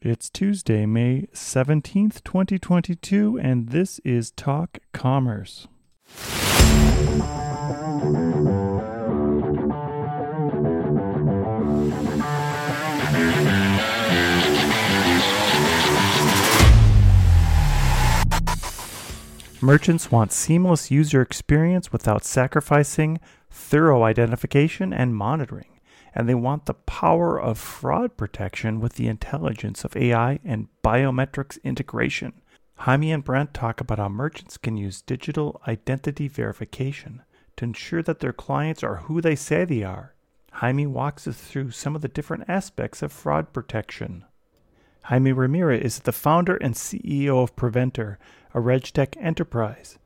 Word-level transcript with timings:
It's 0.00 0.30
Tuesday, 0.30 0.86
May 0.86 1.26
17th, 1.34 2.22
2022, 2.22 3.36
and 3.42 3.70
this 3.70 3.98
is 4.04 4.30
Talk 4.30 4.78
Commerce. 4.92 5.66
Merchants 19.60 20.12
want 20.12 20.30
seamless 20.30 20.92
user 20.92 21.20
experience 21.20 21.92
without 21.92 22.24
sacrificing 22.24 23.18
thorough 23.50 24.04
identification 24.04 24.92
and 24.92 25.16
monitoring 25.16 25.77
and 26.18 26.28
they 26.28 26.34
want 26.34 26.66
the 26.66 26.74
power 26.74 27.40
of 27.40 27.56
fraud 27.56 28.16
protection 28.16 28.80
with 28.80 28.94
the 28.94 29.06
intelligence 29.06 29.84
of 29.84 29.96
AI 29.96 30.40
and 30.44 30.66
biometrics 30.82 31.62
integration. 31.62 32.32
Jaime 32.78 33.12
and 33.12 33.22
Brent 33.22 33.54
talk 33.54 33.80
about 33.80 33.98
how 33.98 34.08
merchants 34.08 34.58
can 34.58 34.76
use 34.76 35.00
digital 35.00 35.62
identity 35.68 36.26
verification 36.26 37.22
to 37.56 37.66
ensure 37.66 38.02
that 38.02 38.18
their 38.18 38.32
clients 38.32 38.82
are 38.82 38.96
who 38.96 39.20
they 39.20 39.36
say 39.36 39.64
they 39.64 39.84
are. 39.84 40.16
Jaime 40.54 40.88
walks 40.88 41.28
us 41.28 41.36
through 41.36 41.70
some 41.70 41.94
of 41.94 42.02
the 42.02 42.08
different 42.08 42.46
aspects 42.48 43.00
of 43.00 43.12
fraud 43.12 43.52
protection. 43.52 44.24
Jaime 45.04 45.30
Ramirez 45.30 45.84
is 45.84 45.98
the 46.00 46.10
founder 46.10 46.56
and 46.56 46.74
CEO 46.74 47.44
of 47.44 47.54
Preventor, 47.54 48.18
a 48.52 48.58
RegTech 48.58 49.16
enterprise. 49.20 49.98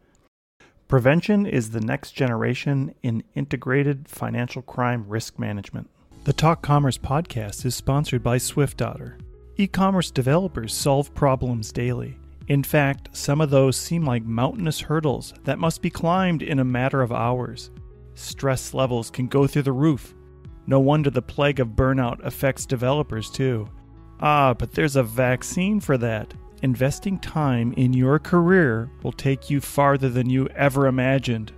Prevention 0.89 1.47
is 1.47 1.71
the 1.71 1.81
next 1.81 2.11
generation 2.11 2.95
in 3.03 3.25
integrated 3.35 4.09
financial 4.09 4.61
crime 4.61 5.07
risk 5.09 5.39
management. 5.39 5.89
The 6.25 6.33
Talk 6.33 6.63
Commerce 6.63 6.99
podcast 6.99 7.67
is 7.67 7.75
sponsored 7.75 8.23
by 8.23 8.39
SwiftOtter. 8.39 9.19
E 9.57 9.67
commerce 9.67 10.13
developers 10.13 10.73
solve 10.73 11.13
problems 11.15 11.73
daily. 11.73 12.17
In 12.47 12.63
fact, 12.63 13.09
some 13.11 13.41
of 13.41 13.51
those 13.51 13.77
seem 13.77 14.05
like 14.05 14.23
mountainous 14.23 14.79
hurdles 14.83 15.35
that 15.43 15.59
must 15.59 15.83
be 15.83 15.91
climbed 15.91 16.43
in 16.43 16.61
a 16.61 16.65
matter 16.65 17.03
of 17.03 17.11
hours. 17.11 17.73
Stress 18.15 18.73
levels 18.73 19.11
can 19.11 19.27
go 19.27 19.49
through 19.49 19.63
the 19.63 19.73
roof. 19.73 20.15
No 20.69 20.79
wonder 20.79 21.11
the 21.11 21.21
plague 21.21 21.59
of 21.59 21.71
burnout 21.71 22.25
affects 22.25 22.67
developers 22.67 23.29
too. 23.29 23.69
Ah, 24.21 24.55
but 24.55 24.71
there's 24.71 24.95
a 24.95 25.03
vaccine 25.03 25.81
for 25.81 25.99
that. 25.99 26.33
Investing 26.63 27.19
time 27.19 27.73
in 27.73 27.93
your 27.93 28.21
career 28.21 28.93
will 29.03 29.11
take 29.11 29.51
you 29.51 29.61
farther 29.61 30.09
than 30.09 30.31
you 30.31 30.47
ever 30.55 30.87
imagined. 30.87 31.51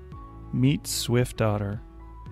Meet 0.55 0.85
SwiftOtter. 0.85 1.81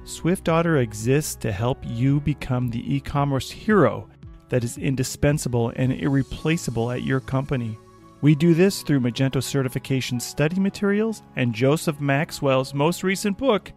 SwiftOtter 0.04 0.82
exists 0.82 1.36
to 1.36 1.52
help 1.52 1.78
you 1.84 2.20
become 2.20 2.68
the 2.68 2.94
e 2.94 3.00
commerce 3.00 3.50
hero 3.50 4.08
that 4.48 4.64
is 4.64 4.76
indispensable 4.76 5.72
and 5.76 5.92
irreplaceable 5.92 6.90
at 6.90 7.04
your 7.04 7.20
company. 7.20 7.78
We 8.20 8.34
do 8.34 8.54
this 8.54 8.82
through 8.82 9.00
Magento 9.00 9.42
certification 9.42 10.20
study 10.20 10.60
materials 10.60 11.22
and 11.36 11.54
Joseph 11.54 12.00
Maxwell's 12.00 12.74
most 12.74 13.02
recent 13.02 13.38
book, 13.38 13.72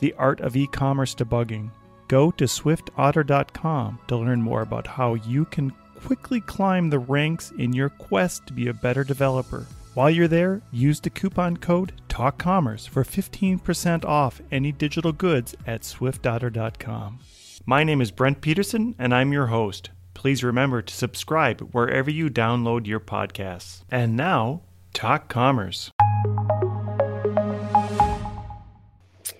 The 0.00 0.12
Art 0.14 0.40
of 0.40 0.56
E 0.56 0.66
Commerce 0.66 1.14
Debugging. 1.14 1.70
Go 2.08 2.30
to 2.32 2.44
swiftotter.com 2.44 3.98
to 4.08 4.16
learn 4.16 4.42
more 4.42 4.62
about 4.62 4.86
how 4.86 5.14
you 5.14 5.44
can 5.46 5.70
quickly 6.04 6.40
climb 6.40 6.90
the 6.90 6.98
ranks 6.98 7.52
in 7.58 7.72
your 7.72 7.90
quest 7.90 8.46
to 8.46 8.52
be 8.52 8.68
a 8.68 8.74
better 8.74 9.04
developer. 9.04 9.66
While 9.98 10.10
you're 10.10 10.28
there, 10.28 10.62
use 10.70 11.00
the 11.00 11.10
coupon 11.10 11.56
code 11.56 11.92
TALKCommerce 12.08 12.88
for 12.88 13.02
15% 13.02 14.04
off 14.04 14.40
any 14.48 14.70
digital 14.70 15.10
goods 15.10 15.56
at 15.66 15.80
swiftotter.com. 15.80 17.18
My 17.66 17.82
name 17.82 18.00
is 18.00 18.12
Brent 18.12 18.40
Peterson, 18.40 18.94
and 18.96 19.12
I'm 19.12 19.32
your 19.32 19.48
host. 19.48 19.90
Please 20.14 20.44
remember 20.44 20.82
to 20.82 20.94
subscribe 20.94 21.70
wherever 21.72 22.12
you 22.12 22.30
download 22.30 22.86
your 22.86 23.00
podcasts. 23.00 23.82
And 23.90 24.16
now, 24.16 24.62
Talk 24.94 25.28
Commerce. 25.28 25.90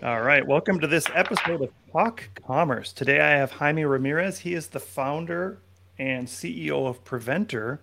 All 0.02 0.22
right, 0.22 0.44
welcome 0.44 0.80
to 0.80 0.88
this 0.88 1.06
episode 1.14 1.62
of 1.62 1.70
Talk 1.92 2.30
Commerce. 2.44 2.92
Today 2.92 3.20
I 3.20 3.30
have 3.30 3.52
Jaime 3.52 3.84
Ramirez. 3.84 4.40
He 4.40 4.54
is 4.54 4.66
the 4.66 4.80
founder 4.80 5.62
and 6.00 6.26
CEO 6.26 6.88
of 6.88 7.04
Preventor. 7.04 7.80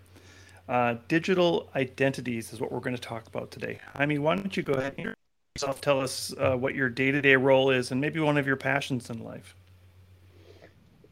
Uh, 0.68 0.96
digital 1.08 1.70
identities 1.76 2.52
is 2.52 2.60
what 2.60 2.72
we're 2.72 2.80
going 2.80 2.96
to 2.96 3.02
talk 3.02 3.28
about 3.28 3.52
today. 3.52 3.80
Jaime, 3.96 4.18
why 4.18 4.36
don't 4.36 4.58
you 4.58 4.64
go 4.64 4.74
ahead 4.74 4.96
and 4.98 5.14
yourself 5.56 5.80
tell 5.80 6.02
us 6.02 6.34
uh, 6.40 6.56
what 6.56 6.74
your 6.74 6.90
day 6.90 7.12
to 7.12 7.22
day 7.22 7.36
role 7.36 7.70
is 7.70 7.92
and 7.92 8.02
maybe 8.02 8.20
one 8.20 8.38
of 8.38 8.48
your 8.48 8.56
passions 8.56 9.10
in 9.10 9.24
life? 9.24 9.56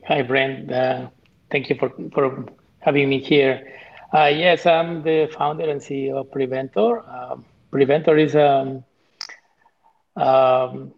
Hi, 0.07 0.21
Brent. 0.21 0.71
Uh, 0.71 1.09
thank 1.51 1.69
you 1.69 1.75
for, 1.75 1.93
for 2.13 2.45
having 2.79 3.09
me 3.09 3.19
here. 3.19 3.71
Uh, 4.13 4.25
yes, 4.25 4.65
I'm 4.65 5.03
the 5.03 5.29
founder 5.37 5.69
and 5.69 5.79
CEO 5.79 6.17
of 6.17 6.31
Preventor. 6.31 7.07
Um, 7.07 7.45
Preventor 7.71 8.17
is 8.17 8.35
a 8.35 8.47
um, 8.47 8.83
um, 10.15 10.93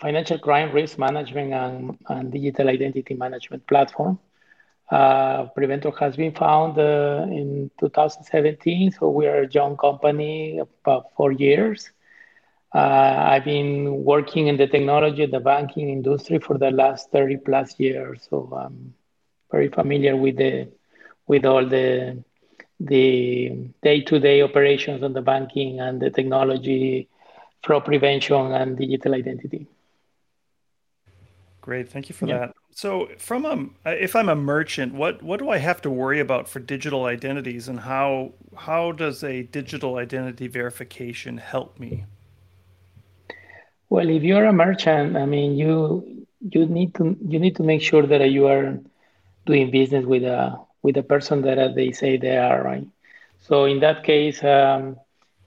financial 0.00 0.38
crime 0.38 0.72
risk 0.72 0.98
management 0.98 1.52
and, 1.52 1.98
and 2.08 2.32
digital 2.32 2.68
identity 2.68 3.14
management 3.14 3.66
platform. 3.66 4.18
Uh, 4.90 5.46
Preventor 5.54 5.92
has 6.00 6.16
been 6.16 6.32
found 6.32 6.78
uh, 6.78 7.26
in 7.30 7.70
2017, 7.78 8.92
so 8.92 9.10
we 9.10 9.26
are 9.26 9.42
a 9.42 9.48
young 9.48 9.76
company, 9.76 10.58
about 10.58 11.12
four 11.14 11.32
years. 11.32 11.90
Uh, 12.74 12.78
I've 12.78 13.44
been 13.44 14.04
working 14.04 14.46
in 14.46 14.56
the 14.56 14.66
technology, 14.66 15.26
the 15.26 15.40
banking 15.40 15.90
industry 15.90 16.38
for 16.38 16.58
the 16.58 16.70
last 16.70 17.10
30 17.10 17.38
plus 17.38 17.78
years, 17.78 18.26
so 18.28 18.50
I'm 18.52 18.94
very 19.50 19.68
familiar 19.68 20.16
with 20.16 20.36
the 20.36 20.68
with 21.26 21.44
all 21.44 21.66
the 21.66 22.22
the 22.80 23.70
day-to-day 23.82 24.42
operations 24.42 25.02
on 25.02 25.12
the 25.12 25.22
banking 25.22 25.80
and 25.80 26.00
the 26.00 26.10
technology 26.10 27.08
fraud 27.62 27.84
prevention 27.84 28.52
and 28.52 28.76
digital 28.78 29.14
identity. 29.14 29.66
Great, 31.60 31.88
thank 31.88 32.08
you 32.08 32.14
for 32.14 32.26
yeah. 32.26 32.38
that. 32.38 32.54
So, 32.78 33.08
from 33.18 33.44
a 33.44 33.90
if 33.90 34.14
I'm 34.14 34.28
a 34.28 34.36
merchant, 34.36 34.94
what 34.94 35.20
what 35.20 35.40
do 35.40 35.50
I 35.50 35.58
have 35.58 35.82
to 35.82 35.90
worry 35.90 36.20
about 36.20 36.48
for 36.48 36.60
digital 36.60 37.06
identities, 37.06 37.66
and 37.66 37.80
how 37.80 38.34
how 38.56 38.92
does 38.92 39.24
a 39.24 39.42
digital 39.42 39.96
identity 39.96 40.46
verification 40.46 41.38
help 41.38 41.80
me? 41.80 42.04
Well, 43.90 44.08
if 44.08 44.22
you're 44.22 44.44
a 44.44 44.52
merchant, 44.52 45.16
I 45.16 45.26
mean, 45.26 45.56
you 45.56 46.24
you 46.54 46.66
need 46.66 46.94
to 46.94 47.16
you 47.20 47.40
need 47.40 47.56
to 47.56 47.64
make 47.64 47.82
sure 47.82 48.06
that 48.06 48.30
you 48.30 48.46
are 48.46 48.78
doing 49.44 49.72
business 49.72 50.04
with 50.06 50.22
a 50.22 50.56
with 50.82 50.96
a 50.98 51.02
person 51.02 51.42
that 51.42 51.74
they 51.74 51.90
say 51.90 52.16
they 52.16 52.36
are, 52.36 52.62
right? 52.62 52.86
So 53.40 53.64
in 53.64 53.80
that 53.80 54.04
case, 54.04 54.38
um, 54.44 54.98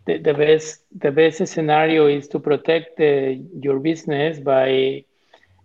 the, 0.05 0.17
the 0.17 0.33
best 0.33 0.81
the 0.99 1.11
best 1.11 1.47
scenario 1.47 2.07
is 2.07 2.27
to 2.27 2.39
protect 2.39 2.97
the, 2.97 3.41
your 3.61 3.79
business 3.79 4.41
by 4.41 5.05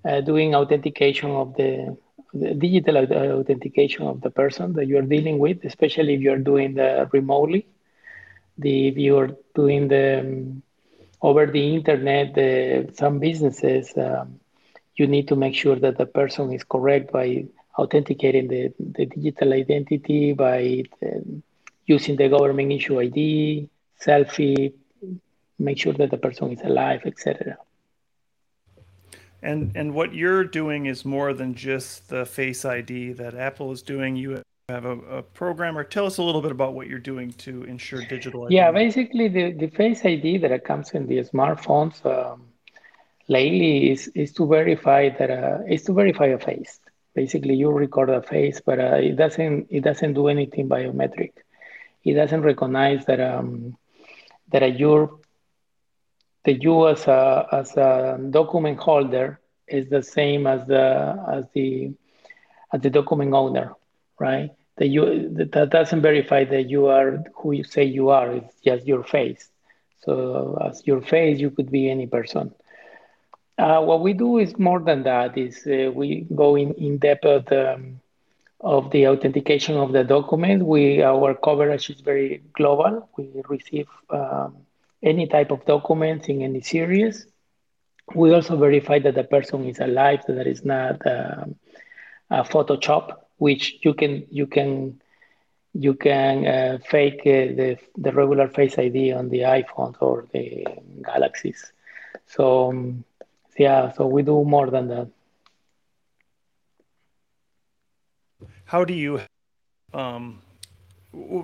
uh, 0.07 0.21
doing 0.21 0.55
authentication 0.55 1.31
of 1.31 1.55
the, 1.57 1.97
the, 2.33 2.55
digital 2.55 2.97
authentication 2.99 4.07
of 4.07 4.21
the 4.21 4.31
person 4.31 4.73
that 4.75 4.87
you 4.87 4.99
are 4.99 5.03
dealing 5.03 5.39
with, 5.39 5.65
especially 5.65 6.15
if 6.15 6.21
you're 6.21 6.39
doing 6.39 6.75
the 6.75 7.09
remotely. 7.13 7.67
The, 8.59 8.89
if 8.89 8.97
you're 8.97 9.37
doing 9.55 9.89
the 9.89 10.21
um, 10.21 10.63
over 11.23 11.47
the 11.47 11.75
internet, 11.75 12.35
the, 12.35 12.93
some 12.95 13.19
businesses, 13.19 13.93
um, 13.97 14.39
you 14.95 15.07
need 15.07 15.29
to 15.29 15.37
make 15.37 15.55
sure 15.55 15.77
that 15.77 15.99
the 15.99 16.07
person 16.07 16.53
is 16.53 16.65
correct 16.65 17.13
by 17.13 17.47
authenticating 17.79 18.49
the, 18.49 18.73
the 18.79 19.07
digital 19.07 19.53
identity 19.53 20.33
by 20.33 20.85
um, 21.03 21.43
using 21.87 22.17
the 22.17 22.29
government 22.29 22.73
issue 22.73 23.01
ID, 23.01 23.69
selfie, 24.01 24.73
make 25.59 25.79
sure 25.79 25.93
that 25.95 26.11
the 26.11 26.19
person 26.19 26.53
is 26.53 26.61
alive, 26.63 27.03
etc. 27.05 27.57
And 29.43 29.73
and 29.75 29.95
what 29.95 30.15
you're 30.15 30.45
doing 30.45 30.87
is 30.87 31.05
more 31.05 31.33
than 31.33 31.55
just 31.55 32.09
the 32.09 32.25
Face 32.25 32.65
ID 32.65 33.13
that 33.15 33.35
Apple 33.35 33.71
is 33.73 33.83
doing. 33.83 34.17
You 34.17 34.43
have 34.69 34.85
a, 34.85 34.99
a 35.19 35.23
programmer. 35.23 35.85
Tell 35.85 36.07
us 36.07 36.19
a 36.19 36.23
little 36.23 36.43
bit 36.43 36.51
about 36.51 36.75
what 36.75 36.89
you're 36.89 36.99
doing 36.99 37.33
to 37.33 37.63
ensure 37.65 38.03
digital. 38.05 38.51
Yeah, 38.51 38.73
basically 38.73 39.29
the, 39.29 39.53
the 39.53 39.69
Face 39.69 40.05
ID 40.05 40.39
that 40.39 40.65
comes 40.65 40.91
in 40.91 41.07
the 41.07 41.19
smartphones 41.19 42.05
um, 42.05 42.47
lately 43.29 43.91
is 43.91 44.09
is 44.09 44.33
to 44.33 44.47
verify 44.47 45.11
that 45.11 45.31
uh, 45.31 45.59
is 45.69 45.85
to 45.85 45.93
verify 45.93 46.27
a 46.27 46.39
face. 46.39 46.81
Basically, 47.15 47.55
you 47.55 47.71
record 47.71 48.11
a 48.11 48.23
face, 48.23 48.61
but 48.65 48.79
uh, 48.79 48.97
it 48.97 49.17
doesn't 49.17 49.69
it 49.71 49.83
doesn't 49.83 50.15
do 50.15 50.29
anything 50.29 50.69
biometric. 50.69 51.33
It 52.05 52.15
doesn't 52.15 52.43
recognize 52.43 53.05
that 53.07 53.21
um, 53.21 53.77
that 54.53 54.79
you're 54.79 55.19
that 56.47 56.63
you 56.63 56.89
as 56.89 57.07
a 57.09 57.47
as 57.53 57.77
a 57.77 58.19
document 58.31 58.79
holder 58.79 59.41
is 59.69 59.89
the 59.91 60.03
same 60.03 60.47
as 60.47 60.67
the 60.67 60.87
as 61.37 61.45
the 61.55 61.93
as 62.73 62.81
the 62.83 62.91
document 62.91 63.33
owner, 63.35 63.75
right? 64.21 64.51
That 64.79 64.89
you 64.89 65.05
that 65.53 65.71
doesn't 65.71 66.03
verify 66.03 66.45
that 66.45 66.69
you 66.71 66.87
are 66.89 67.25
who 67.37 67.53
you 67.53 67.65
say 67.65 67.85
you 67.85 68.11
are. 68.11 68.33
It's 68.33 68.61
just 68.65 68.87
your 68.87 69.05
face. 69.05 69.51
So 70.05 70.59
as 70.65 70.87
your 70.87 71.03
face, 71.03 71.39
you 71.41 71.51
could 71.51 71.71
be 71.71 71.91
any 71.91 72.07
person. 72.07 72.55
Uh, 73.59 73.81
what 73.83 74.01
we 74.03 74.13
do 74.15 74.39
is 74.39 74.59
more 74.59 74.81
than 74.81 75.03
that. 75.05 75.37
Is 75.39 75.67
uh, 75.67 75.91
we 75.93 76.27
go 76.35 76.57
in 76.57 76.73
in 76.75 76.99
depth 76.99 77.25
of 77.27 77.47
the, 77.47 77.79
of 78.61 78.91
the 78.91 79.09
authentication 79.09 79.77
of 79.77 79.93
the 79.93 80.05
document. 80.05 80.65
We 80.65 81.03
our 81.03 81.35
coverage 81.35 81.91
is 81.91 82.01
very 82.01 82.43
global. 82.55 83.09
We 83.17 83.29
receive 83.49 83.89
um, 84.11 84.66
any 85.07 85.27
type 85.29 85.53
of 85.53 85.65
documents 85.67 86.29
in 86.29 86.43
any 86.43 86.63
series. 86.63 87.27
We 88.15 88.33
also 88.35 88.57
verify 88.57 88.99
that 89.01 89.15
the 89.15 89.25
person 89.25 89.65
is 89.67 89.81
alive, 89.81 90.21
that 90.27 90.35
there 90.35 90.49
is 90.49 90.65
not 90.65 90.97
um, 91.07 91.57
a 92.31 92.43
Photoshop, 92.45 93.15
which 93.39 93.79
you 93.85 93.95
can 93.95 94.27
you 94.31 94.47
can 94.47 95.01
you 95.75 95.95
can 95.95 96.47
uh, 96.47 96.79
fake 96.91 97.21
uh, 97.27 97.55
the 97.61 97.79
the 97.97 98.13
regular 98.13 98.49
Face 98.49 98.79
ID 98.79 99.13
on 99.13 99.29
the 99.31 99.41
iPhones 99.41 99.97
or 100.01 100.27
the 100.33 100.67
Galaxies. 101.05 101.73
So 102.27 102.71
um, 102.71 103.05
yeah, 103.59 103.93
so 103.93 104.07
we 104.07 104.23
do 104.23 104.45
more 104.45 104.71
than 104.71 104.89
that. 104.89 105.09
How 108.67 108.85
do 108.85 108.95
you 108.95 109.21
um, 109.93 110.43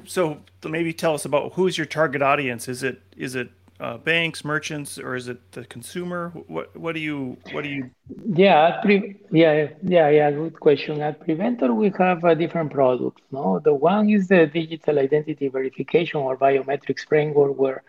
so 0.04 0.40
maybe 0.64 0.92
tell 0.92 1.14
us 1.14 1.24
about 1.24 1.54
who's 1.54 1.76
your 1.78 1.86
target 1.86 2.22
audience. 2.22 2.68
Is 2.68 2.82
it 2.82 3.00
is 3.16 3.34
it 3.34 3.50
uh, 3.80 3.96
banks 3.98 4.44
merchants 4.44 4.98
or 4.98 5.16
is 5.16 5.28
it 5.28 5.52
the 5.52 5.64
consumer? 5.64 6.30
What 6.46 6.76
what 6.76 6.94
do 6.94 7.00
you 7.00 7.36
what 7.52 7.62
do 7.64 7.68
you 7.68 7.90
yeah 8.34 8.80
pre- 8.82 9.16
yeah 9.30 9.68
yeah 9.82 10.08
yeah 10.08 10.30
good 10.30 10.60
question. 10.60 11.00
At 11.00 11.20
Preventor 11.20 11.74
we 11.74 11.90
have 11.98 12.24
uh, 12.24 12.34
different 12.34 12.70
products 12.72 13.22
no? 13.30 13.58
The 13.58 13.74
one 13.74 14.08
is 14.10 14.28
the 14.28 14.46
digital 14.46 14.98
identity 14.98 15.48
verification 15.48 16.20
or 16.20 16.36
biometrics 16.36 17.06
framework 17.06 17.58
where 17.58 17.82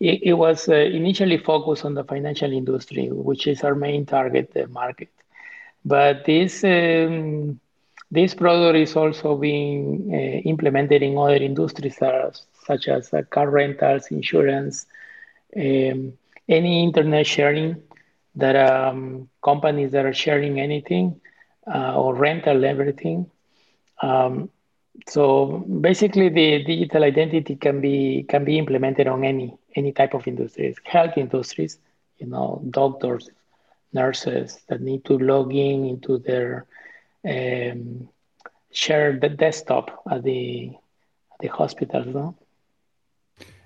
it, 0.00 0.22
it 0.22 0.34
was 0.34 0.68
uh, 0.68 0.74
initially 0.74 1.38
focused 1.38 1.84
on 1.84 1.94
the 1.94 2.04
financial 2.04 2.52
industry 2.52 3.08
which 3.10 3.46
is 3.46 3.62
our 3.62 3.74
main 3.74 4.06
target 4.06 4.50
uh, 4.56 4.66
market. 4.68 5.10
But 5.84 6.24
this 6.24 6.64
um, 6.64 7.60
this 8.10 8.34
product 8.34 8.76
is 8.76 8.96
also 8.96 9.36
being 9.36 10.10
uh, 10.12 10.48
implemented 10.48 11.02
in 11.02 11.16
other 11.18 11.36
industries 11.36 11.98
such 12.66 12.88
as 12.88 13.12
uh, 13.12 13.22
car 13.30 13.50
rentals, 13.50 14.06
insurance, 14.10 14.86
um, 15.56 16.12
any 16.48 16.82
internet 16.82 17.26
sharing 17.26 17.76
that 18.34 18.56
um, 18.56 19.28
companies 19.42 19.92
that 19.92 20.04
are 20.06 20.12
sharing 20.14 20.60
anything 20.60 21.20
uh, 21.72 21.94
or 22.00 22.14
rental 22.14 22.64
everything. 22.64 23.26
Um, 24.02 24.48
so 25.06 25.64
basically, 25.80 26.28
the 26.28 26.64
digital 26.64 27.04
identity 27.04 27.56
can 27.56 27.80
be 27.80 28.24
can 28.28 28.44
be 28.44 28.58
implemented 28.58 29.06
on 29.06 29.24
any 29.24 29.56
any 29.74 29.92
type 29.92 30.14
of 30.14 30.26
industries, 30.26 30.76
health 30.84 31.16
industries, 31.16 31.78
you 32.18 32.26
know, 32.26 32.62
doctors, 32.70 33.30
nurses 33.92 34.58
that 34.68 34.80
need 34.80 35.04
to 35.04 35.18
log 35.18 35.54
in 35.54 35.84
into 35.84 36.18
their 36.18 36.66
um, 37.24 38.08
share 38.70 39.18
the 39.18 39.28
desktop 39.28 40.02
at 40.10 40.22
the 40.22 40.70
at 41.32 41.38
the 41.40 41.48
hospitals. 41.48 42.06
No? 42.06 42.36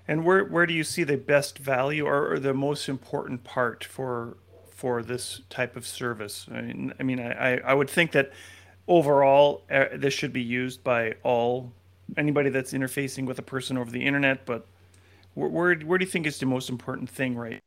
And 0.07 0.25
where 0.25 0.45
where 0.45 0.65
do 0.65 0.73
you 0.73 0.83
see 0.83 1.03
the 1.03 1.17
best 1.17 1.57
value 1.57 2.05
or, 2.05 2.33
or 2.33 2.39
the 2.39 2.53
most 2.53 2.89
important 2.89 3.43
part 3.43 3.83
for 3.83 4.37
for 4.69 5.01
this 5.01 5.41
type 5.49 5.75
of 5.75 5.87
service? 5.87 6.47
I 6.51 6.61
mean, 6.61 6.93
I 6.99 7.03
mean, 7.03 7.19
I, 7.19 7.57
I 7.59 7.73
would 7.73 7.89
think 7.89 8.11
that 8.11 8.31
overall 8.87 9.63
uh, 9.71 9.85
this 9.95 10.13
should 10.13 10.33
be 10.33 10.41
used 10.41 10.83
by 10.83 11.15
all 11.23 11.71
anybody 12.17 12.49
that's 12.49 12.73
interfacing 12.73 13.25
with 13.25 13.39
a 13.39 13.43
person 13.43 13.77
over 13.77 13.89
the 13.89 14.05
internet. 14.05 14.45
But 14.45 14.67
where 15.35 15.49
where, 15.49 15.75
where 15.75 15.97
do 15.97 16.05
you 16.05 16.11
think 16.11 16.25
is 16.25 16.39
the 16.39 16.45
most 16.45 16.69
important 16.69 17.09
thing, 17.09 17.35
right? 17.35 17.59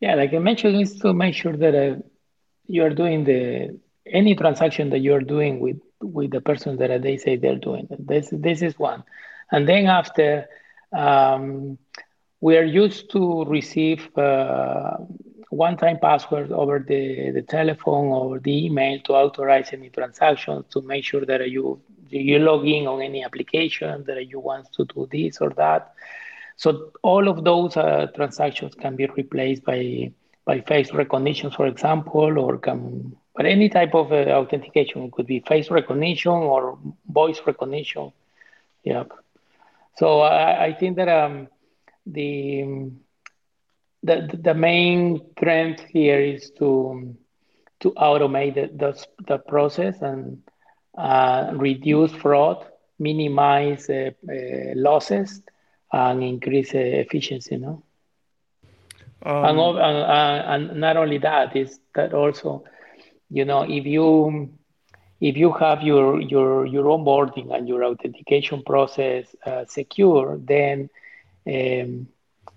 Yeah, 0.00 0.14
like 0.14 0.32
I 0.34 0.38
mentioned, 0.38 0.80
is 0.80 0.98
to 1.00 1.12
make 1.12 1.34
sure 1.34 1.56
that 1.56 1.74
uh, 1.74 1.96
you 2.68 2.84
are 2.84 2.90
doing 2.90 3.24
the 3.24 3.78
any 4.06 4.34
transaction 4.34 4.90
that 4.90 5.00
you're 5.00 5.20
doing 5.20 5.60
with 5.60 5.80
with 6.00 6.30
the 6.30 6.40
person 6.40 6.76
that 6.76 7.02
they 7.02 7.16
say 7.16 7.36
they're 7.36 7.56
doing. 7.56 7.88
This 7.98 8.28
this 8.32 8.62
is 8.62 8.78
one, 8.78 9.02
and 9.50 9.68
then 9.68 9.86
after 9.86 10.48
um, 10.92 11.78
we 12.40 12.56
are 12.56 12.64
used 12.64 13.10
to 13.12 13.44
receive 13.44 14.16
uh, 14.18 14.96
one-time 15.50 15.98
password 16.00 16.52
over 16.52 16.78
the, 16.78 17.30
the 17.30 17.42
telephone 17.42 18.08
or 18.08 18.38
the 18.38 18.66
email 18.66 19.00
to 19.00 19.12
authorize 19.12 19.70
any 19.72 19.88
transactions 19.90 20.64
to 20.70 20.82
make 20.82 21.04
sure 21.04 21.24
that 21.24 21.50
you 21.50 21.80
you 22.08 22.38
log 22.38 22.66
in 22.66 22.86
on 22.86 23.02
any 23.02 23.24
application 23.24 24.04
that 24.06 24.28
you 24.28 24.38
want 24.38 24.72
to 24.72 24.84
do 24.84 25.08
this 25.10 25.38
or 25.40 25.50
that. 25.50 25.92
So 26.56 26.92
all 27.02 27.28
of 27.28 27.44
those 27.44 27.76
uh, 27.76 28.06
transactions 28.14 28.74
can 28.74 28.96
be 28.96 29.06
replaced 29.06 29.64
by 29.64 30.12
by 30.46 30.60
face 30.60 30.92
recognition, 30.92 31.50
for 31.50 31.66
example, 31.66 32.38
or 32.38 32.58
can 32.58 33.16
but 33.36 33.46
any 33.46 33.68
type 33.68 33.94
of 33.94 34.12
uh, 34.12 34.16
authentication 34.40 35.02
it 35.04 35.12
could 35.12 35.26
be 35.26 35.40
face 35.40 35.70
recognition 35.70 36.32
or 36.32 36.78
voice 37.06 37.40
recognition. 37.46 38.12
Yeah. 38.82 39.04
So 39.98 40.20
I, 40.20 40.66
I 40.66 40.72
think 40.72 40.96
that 40.96 41.08
um, 41.08 41.48
the, 42.06 42.90
the 44.02 44.38
the 44.42 44.54
main 44.54 45.20
trend 45.38 45.80
here 45.90 46.20
is 46.20 46.50
to 46.58 47.14
to 47.80 47.90
automate 47.92 48.54
the, 48.54 48.70
the, 48.74 49.06
the 49.26 49.38
process 49.38 50.00
and 50.00 50.42
uh, 50.96 51.52
reduce 51.54 52.12
fraud, 52.12 52.64
minimize 52.98 53.90
uh, 53.90 54.10
uh, 54.28 54.72
losses, 54.74 55.42
and 55.92 56.22
increase 56.22 56.74
uh, 56.74 56.78
efficiency. 56.78 57.56
No. 57.58 57.82
Um, 59.26 59.58
and, 59.58 59.78
and, 59.80 60.70
and 60.70 60.80
not 60.80 60.96
only 60.96 61.18
that 61.18 61.56
is 61.56 61.80
that 61.96 62.14
also 62.14 62.62
you 63.28 63.44
know 63.44 63.62
if 63.62 63.84
you 63.84 64.56
if 65.20 65.36
you 65.36 65.50
have 65.50 65.82
your 65.82 66.20
your 66.20 66.64
your 66.64 66.84
onboarding 66.84 67.52
and 67.52 67.66
your 67.66 67.82
authentication 67.82 68.62
process 68.62 69.34
uh, 69.44 69.64
secure 69.64 70.38
then 70.38 70.88
um, 71.48 72.06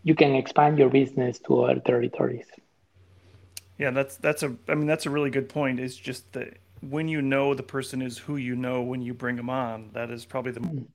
you 0.04 0.14
can 0.14 0.36
expand 0.36 0.78
your 0.78 0.90
business 0.90 1.40
to 1.40 1.64
other 1.64 1.80
territories 1.80 2.46
yeah 3.80 3.90
that's 3.90 4.18
that's 4.18 4.44
a 4.44 4.56
i 4.68 4.76
mean 4.76 4.86
that's 4.86 5.08
a 5.08 5.10
really 5.10 5.32
good 5.32 5.50
point 5.50 5.80
it's 5.80 5.96
just 5.96 6.32
that 6.34 6.60
when 6.82 7.08
you 7.08 7.20
know 7.20 7.56
the 7.56 7.64
person 7.64 8.00
is 8.00 8.20
who 8.20 8.36
you 8.36 8.56
know 8.56 8.84
when 8.84 9.02
you 9.02 9.16
bring 9.16 9.38
them 9.38 9.50
on 9.50 9.90
that 9.94 10.12
is 10.12 10.24
probably 10.24 10.52
the 10.52 10.60
mm. 10.60 10.86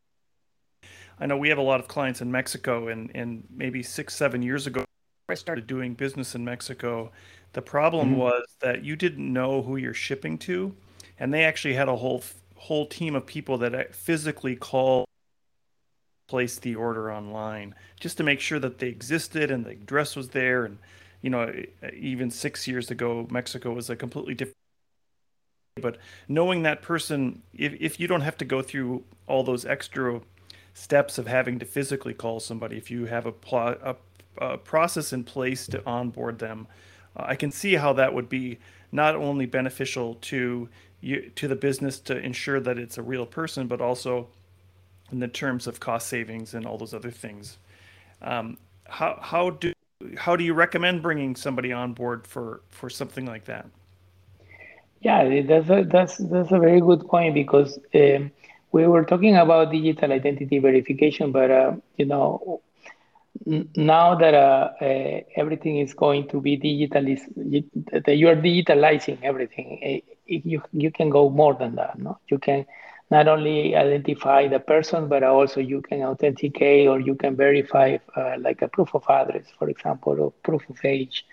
i 1.19 1.27
know 1.27 1.37
we 1.37 1.49
have 1.49 1.59
a 1.59 1.62
lot 1.62 1.81
of 1.81 1.88
clients 1.88 2.20
in 2.20 2.31
mexico 2.31 2.87
and 2.87 3.11
and 3.12 3.43
maybe 3.50 3.82
six 3.82 4.15
seven 4.15 4.41
years 4.41 4.69
ago 4.69 4.83
i 5.29 5.35
started 5.35 5.67
doing 5.67 5.94
business 5.94 6.35
in 6.35 6.44
mexico 6.44 7.11
the 7.55 7.62
problem 7.62 8.11
mm-hmm. 8.11 8.19
was 8.19 8.44
that 8.61 8.85
you 8.85 8.97
didn't 8.97 9.32
know 9.32 9.62
who 9.62 9.76
you're 9.76 9.94
shipping 9.94 10.38
to, 10.38 10.75
and 11.19 11.32
they 11.32 11.44
actually 11.44 11.75
had 11.75 11.88
a 11.88 11.97
whole 11.97 12.23
whole 12.56 12.87
team 12.87 13.15
of 13.15 13.26
people 13.26 13.59
that 13.59 13.94
physically 13.94 14.56
call 14.56 15.05
place 16.27 16.58
the 16.58 16.75
order 16.75 17.13
online 17.13 17.75
just 18.01 18.17
to 18.17 18.22
make 18.22 18.41
sure 18.41 18.58
that 18.58 18.79
they 18.79 18.89
existed 18.89 19.51
and 19.51 19.67
the 19.67 19.70
address 19.70 20.17
was 20.17 20.31
there 20.31 20.65
and 20.65 20.79
you 21.20 21.29
know 21.29 21.53
even 21.93 22.31
6 22.31 22.67
years 22.67 22.91
ago 22.91 23.27
Mexico 23.31 23.72
was 23.72 23.91
a 23.91 23.96
completely 23.96 24.34
different 24.34 24.56
but 25.82 25.98
knowing 26.27 26.63
that 26.63 26.81
person 26.81 27.43
if 27.53 27.75
if 27.79 28.01
you 28.01 28.08
don't 28.08 28.22
have 28.22 28.39
to 28.39 28.44
go 28.46 28.63
through 28.63 29.05
all 29.27 29.44
those 29.44 29.67
extra 29.67 30.22
steps 30.72 31.19
of 31.19 31.27
having 31.27 31.58
to 31.58 31.67
physically 31.67 32.15
call 32.15 32.41
somebody 32.41 32.79
if 32.79 32.91
you 32.91 33.05
have 33.05 33.27
a, 33.27 33.32
pl- 33.32 33.77
a, 33.82 33.96
a 34.38 34.58
process 34.58 35.12
in 35.12 35.24
place 35.24 35.67
to 35.67 35.84
onboard 35.86 36.38
them 36.38 36.67
uh, 37.17 37.24
I 37.26 37.36
can 37.36 37.50
see 37.50 37.74
how 37.74 37.93
that 37.94 38.14
would 38.14 38.29
be 38.29 38.58
not 38.93 39.17
only 39.17 39.46
beneficial 39.46 40.14
to 40.22 40.69
you 41.00 41.31
to 41.36 41.48
the 41.48 41.56
business 41.56 41.98
to 42.00 42.19
ensure 42.19 42.60
that 42.60 42.79
it's 42.79 42.98
a 42.98 43.03
real 43.03 43.26
person, 43.26 43.67
but 43.67 43.81
also 43.81 44.29
in 45.12 45.19
the 45.20 45.29
terms 45.29 45.67
of 45.67 45.81
cost 45.81 46.08
savings 46.08 46.55
and 46.55 46.67
all 46.67 46.79
those 46.79 46.94
other 46.94 47.10
things. 47.10 47.58
Um, 48.22 48.56
how 48.84 49.19
how 49.20 49.50
do 49.50 49.72
how 50.17 50.36
do 50.36 50.44
you 50.44 50.55
recommend 50.55 51.03
bringing 51.03 51.36
somebody 51.36 51.72
on 51.72 51.93
board 51.93 52.26
for 52.26 52.62
for 52.70 52.88
something 52.88 53.26
like 53.26 53.44
that? 53.44 53.67
Yeah, 55.00 55.43
that's 55.43 55.69
a, 55.69 55.84
that's 55.84 56.17
that's 56.17 56.53
a 56.53 56.58
very 56.58 56.81
good 56.81 57.06
point 57.06 57.34
because 57.34 57.79
um, 57.94 58.31
we 58.72 58.86
were 58.86 59.05
talking 59.05 59.36
about 59.36 59.70
digital 59.70 60.12
identity 60.12 60.58
verification, 60.58 61.31
but 61.31 61.50
uh, 61.50 61.72
you 61.96 62.06
know 62.06 62.62
now 63.46 64.15
that 64.17 64.34
uh, 64.34 64.70
uh, 64.81 65.20
everything 65.36 65.79
is 65.79 65.94
going 65.94 66.29
to 66.29 66.41
be 66.41 66.56
digitalized, 66.58 67.27
that 68.06 68.17
you 68.17 68.29
are 68.29 68.36
digitalizing 68.36 69.19
everything, 69.22 69.81
eh, 69.82 70.01
you 70.27 70.63
you 70.72 70.91
can 70.91 71.10
go 71.10 71.29
more 71.31 71.55
than 71.55 71.74
that. 71.77 71.98
No, 71.98 72.19
you 72.29 72.39
can 72.39 72.65
not 73.10 73.29
only 73.29 73.74
identify 73.77 74.48
the 74.48 74.58
person, 74.60 75.08
but 75.08 75.22
also 75.22 75.60
you 75.60 75.81
can 75.82 76.03
authenticate 76.03 76.89
or 76.89 77.01
you 77.01 77.15
can 77.15 77.36
verify, 77.36 77.96
uh, 78.17 78.34
like 78.41 78.63
a 78.63 78.69
proof 78.69 78.94
of 78.94 79.05
address, 79.08 79.46
for 79.58 79.69
example, 79.69 80.17
or 80.20 80.32
proof 80.43 80.69
of 80.70 80.77
age. 80.84 81.24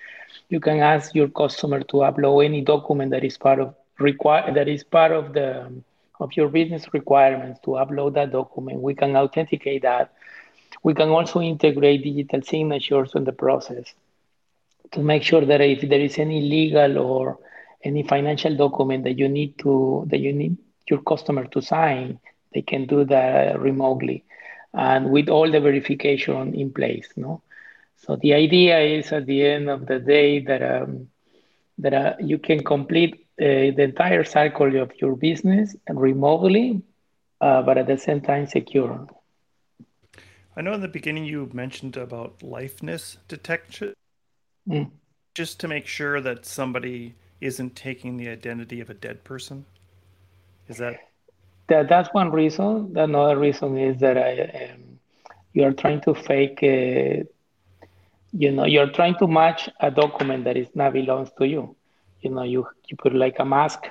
You 0.50 0.60
can 0.60 0.80
ask 0.80 1.14
your 1.16 1.28
customer 1.30 1.80
to 1.82 1.98
upload 2.10 2.46
any 2.46 2.62
document 2.62 3.12
that 3.12 3.24
is 3.24 3.38
part 3.38 3.60
of 3.60 3.74
require 4.00 4.52
that 4.54 4.68
is 4.68 4.84
part 4.84 5.12
of 5.12 5.34
the 5.34 5.72
of 6.20 6.36
your 6.36 6.50
business 6.50 6.94
requirements 6.94 7.60
to 7.64 7.72
upload 7.72 8.14
that 8.16 8.32
document. 8.32 8.82
We 8.82 8.94
can 8.96 9.16
authenticate 9.16 9.82
that 9.84 10.12
we 10.84 10.94
can 10.94 11.10
also 11.10 11.42
integrate 11.42 12.04
digital 12.04 12.42
signatures 12.42 13.12
in 13.16 13.24
the 13.26 13.32
process 13.34 13.94
to 14.92 15.00
make 15.02 15.24
sure 15.24 15.46
that 15.46 15.62
if 15.62 15.82
there 15.90 16.00
is 16.00 16.18
any 16.20 16.42
legal 16.42 16.98
or 17.00 17.38
any 17.84 18.04
financial 18.04 18.56
document 18.56 19.04
that 19.04 19.18
you 19.18 19.28
need 19.28 19.58
to 19.60 20.06
that 20.10 20.20
you 20.20 20.34
need 20.34 20.56
your 20.90 21.00
customer 21.02 21.46
to 21.46 21.62
sign, 21.62 22.18
they 22.54 22.62
can 22.62 22.86
do 22.86 23.04
that 23.06 23.60
remotely 23.60 24.24
and 24.74 25.10
with 25.12 25.30
all 25.30 25.50
the 25.50 25.60
verification 25.60 26.54
in 26.54 26.72
place. 26.72 27.08
No, 27.16 27.42
so 27.98 28.16
the 28.16 28.34
idea 28.34 28.80
is 28.80 29.12
at 29.12 29.26
the 29.26 29.46
end 29.46 29.70
of 29.70 29.86
the 29.88 30.00
day 30.00 30.40
that 30.40 30.62
um, 30.64 31.08
that 31.80 31.94
uh, 31.94 32.14
you 32.20 32.38
can 32.38 32.64
complete 32.64 33.14
uh, 33.42 33.72
the 33.78 33.84
entire 33.84 34.24
cycle 34.24 34.82
of 34.82 34.92
your 35.02 35.16
business 35.16 35.76
remotely, 35.90 36.82
uh, 37.42 37.62
but 37.62 37.78
at 37.78 37.88
the 37.88 37.98
same 37.98 38.22
time 38.22 38.46
secure. 38.48 39.08
I 40.56 40.62
know 40.62 40.74
in 40.74 40.82
the 40.82 40.88
beginning 40.88 41.26
you 41.26 41.50
mentioned 41.54 41.96
about 41.96 42.40
liveness 42.40 43.18
detection, 43.28 43.94
mm. 44.68 44.92
just 45.34 45.60
to 45.62 45.68
make 45.68 45.88
sure 45.88 46.20
that 46.20 46.46
somebody 46.46 47.16
isn't 47.40 47.76
taking 47.76 48.18
the 48.18 48.28
identity 48.28 48.82
of 48.82 48.90
a 48.90 48.94
dead 48.94 49.24
person. 49.24 49.66
Is 50.68 50.78
that? 50.78 50.96
that 51.68 51.88
that's 51.88 52.10
one 52.14 52.32
reason. 52.32 52.94
Another 52.98 53.38
reason 53.38 53.78
is 53.78 54.00
that 54.02 54.18
I, 54.18 54.74
um, 54.74 55.00
you 55.54 55.64
are 55.64 55.72
trying 55.72 56.02
to 56.02 56.14
fake. 56.14 56.60
Uh, 56.62 57.24
you 58.34 58.52
know, 58.52 58.66
you're 58.66 58.92
trying 58.92 59.16
to 59.20 59.28
match 59.28 59.70
a 59.80 59.90
document 59.90 60.44
that 60.46 60.58
is 60.58 60.68
not 60.76 60.94
belongs 60.94 61.30
to 61.38 61.48
you. 61.48 61.76
You 62.22 62.32
know, 62.32 62.44
you 62.44 62.68
you 62.88 62.98
put 62.98 63.16
like 63.16 63.38
a 63.40 63.46
mask 63.46 63.88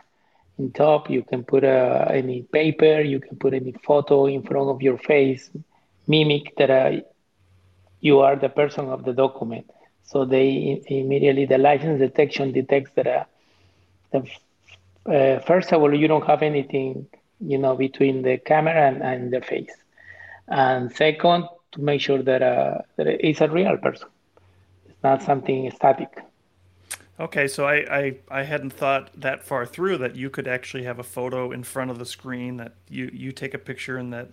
in 0.59 0.73
top. 0.73 1.09
You 1.09 1.23
can 1.23 1.43
put 1.43 1.65
uh, 1.65 2.07
any 2.11 2.43
paper. 2.43 3.01
You 3.01 3.19
can 3.19 3.37
put 3.37 3.55
any 3.55 3.75
photo 3.83 4.27
in 4.27 4.43
front 4.43 4.69
of 4.69 4.83
your 4.83 4.99
face 4.99 5.51
mimic 6.15 6.45
that 6.59 6.71
uh, 6.71 6.91
you 8.01 8.21
are 8.27 8.37
the 8.37 8.49
person 8.61 8.85
of 8.89 9.05
the 9.05 9.15
document. 9.25 9.67
So 10.11 10.25
they 10.25 10.83
immediately 10.89 11.47
the 11.47 11.61
liveness 11.69 11.99
detection 12.07 12.53
detects 12.53 12.93
that 12.97 13.07
uh, 13.07 13.25
the, 14.13 14.21
uh, 15.15 15.39
first 15.51 15.73
of 15.73 15.81
all 15.83 15.95
you 16.03 16.09
don't 16.13 16.27
have 16.33 16.43
anything 16.43 17.07
you 17.53 17.59
know 17.63 17.75
between 17.87 18.23
the 18.23 18.37
camera 18.39 18.81
and, 18.89 19.03
and 19.11 19.33
the 19.35 19.41
face, 19.41 19.77
and 20.49 20.93
second 20.93 21.43
to 21.73 21.81
make 21.81 22.01
sure 22.01 22.23
that, 22.23 22.43
uh, 22.43 22.79
that 22.97 23.07
it's 23.07 23.41
a 23.41 23.49
real 23.49 23.77
person, 23.77 24.09
it's 24.89 25.03
not 25.03 25.23
something 25.23 25.71
static. 25.71 26.13
Okay, 27.21 27.47
so 27.47 27.67
I, 27.67 27.77
I, 27.99 28.15
I 28.41 28.43
hadn't 28.43 28.73
thought 28.73 29.11
that 29.15 29.45
far 29.45 29.67
through 29.67 29.99
that 29.99 30.17
you 30.17 30.31
could 30.31 30.49
actually 30.49 30.85
have 30.85 30.99
a 30.99 31.03
photo 31.03 31.53
in 31.53 31.63
front 31.63 31.91
of 31.91 31.99
the 31.99 32.07
screen 32.07 32.57
that 32.57 32.73
you, 32.89 33.11
you 33.13 33.31
take 33.31 33.53
a 33.53 33.59
picture 33.59 33.99
and 33.99 34.13
that 34.13 34.29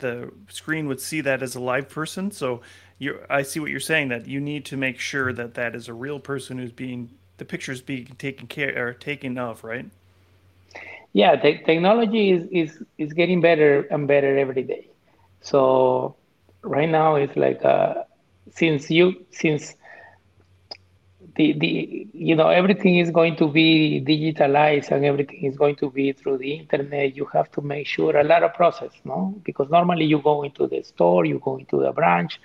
the 0.00 0.32
screen 0.48 0.86
would 0.88 1.00
see 1.00 1.20
that 1.20 1.42
as 1.42 1.54
a 1.54 1.60
live 1.60 1.88
person. 1.88 2.30
So 2.30 2.60
you 2.98 3.20
I 3.28 3.42
see 3.42 3.60
what 3.60 3.70
you're 3.70 3.80
saying 3.80 4.08
that 4.08 4.26
you 4.26 4.40
need 4.40 4.64
to 4.66 4.76
make 4.76 4.98
sure 4.98 5.32
that 5.32 5.54
that 5.54 5.74
is 5.74 5.88
a 5.88 5.94
real 5.94 6.20
person 6.20 6.58
who's 6.58 6.72
being 6.72 7.10
the 7.38 7.44
pictures 7.44 7.80
being 7.80 8.06
taken 8.18 8.46
care 8.46 8.86
or 8.86 8.92
taken 8.92 9.38
of, 9.38 9.64
right? 9.64 9.86
Yeah, 11.12 11.36
technology 11.36 12.30
is, 12.30 12.46
is 12.52 12.82
is 12.98 13.12
getting 13.12 13.40
better 13.40 13.82
and 13.90 14.06
better 14.06 14.38
every 14.38 14.62
day. 14.62 14.88
So 15.40 16.16
right 16.62 16.88
now 16.88 17.16
it's 17.16 17.36
like 17.36 17.64
uh, 17.64 18.04
since 18.52 18.90
you 18.90 19.26
since 19.30 19.74
the, 21.40 21.52
the 21.62 22.08
you 22.30 22.34
know 22.36 22.48
everything 22.60 22.96
is 22.98 23.10
going 23.10 23.36
to 23.42 23.46
be 23.48 23.68
digitalized 24.12 24.90
and 24.92 25.04
everything 25.04 25.44
is 25.50 25.56
going 25.56 25.76
to 25.76 25.90
be 25.90 26.12
through 26.12 26.38
the 26.38 26.52
internet. 26.62 27.16
You 27.16 27.26
have 27.32 27.50
to 27.52 27.62
make 27.62 27.86
sure 27.86 28.16
a 28.16 28.24
lot 28.24 28.42
of 28.44 28.54
process 28.54 28.92
no? 29.04 29.34
Because 29.44 29.70
normally 29.70 30.06
you 30.06 30.18
go 30.32 30.42
into 30.42 30.66
the 30.66 30.82
store 30.82 31.24
you 31.26 31.40
go 31.44 31.56
into 31.58 31.78
the 31.80 31.92
branch 31.92 32.40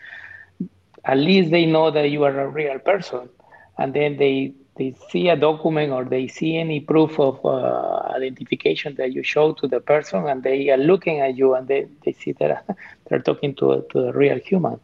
at 1.06 1.18
least 1.18 1.52
they 1.52 1.66
know 1.66 1.92
that 1.92 2.10
you 2.10 2.24
are 2.24 2.40
a 2.40 2.48
real 2.50 2.80
person. 2.80 3.30
And 3.78 3.94
then 3.94 4.18
they 4.18 4.54
they 4.78 4.94
see 5.10 5.30
a 5.30 5.36
document 5.36 5.92
or 5.92 6.06
they 6.06 6.28
see 6.28 6.58
any 6.58 6.80
proof 6.80 7.20
of 7.20 7.44
uh, 7.46 8.12
identification 8.16 8.96
that 8.98 9.14
you 9.14 9.24
show 9.24 9.54
to 9.54 9.68
the 9.68 9.80
person 9.80 10.28
and 10.28 10.44
they 10.44 10.70
are 10.70 10.78
looking 10.78 11.20
at 11.22 11.36
you 11.38 11.54
and 11.56 11.68
they, 11.68 11.88
they 12.06 12.14
see 12.14 12.34
that 12.40 12.66
they're 13.10 13.22
talking 13.22 13.56
to 13.56 13.84
to 13.92 14.00
a 14.10 14.12
real 14.14 14.40
human. 14.40 14.80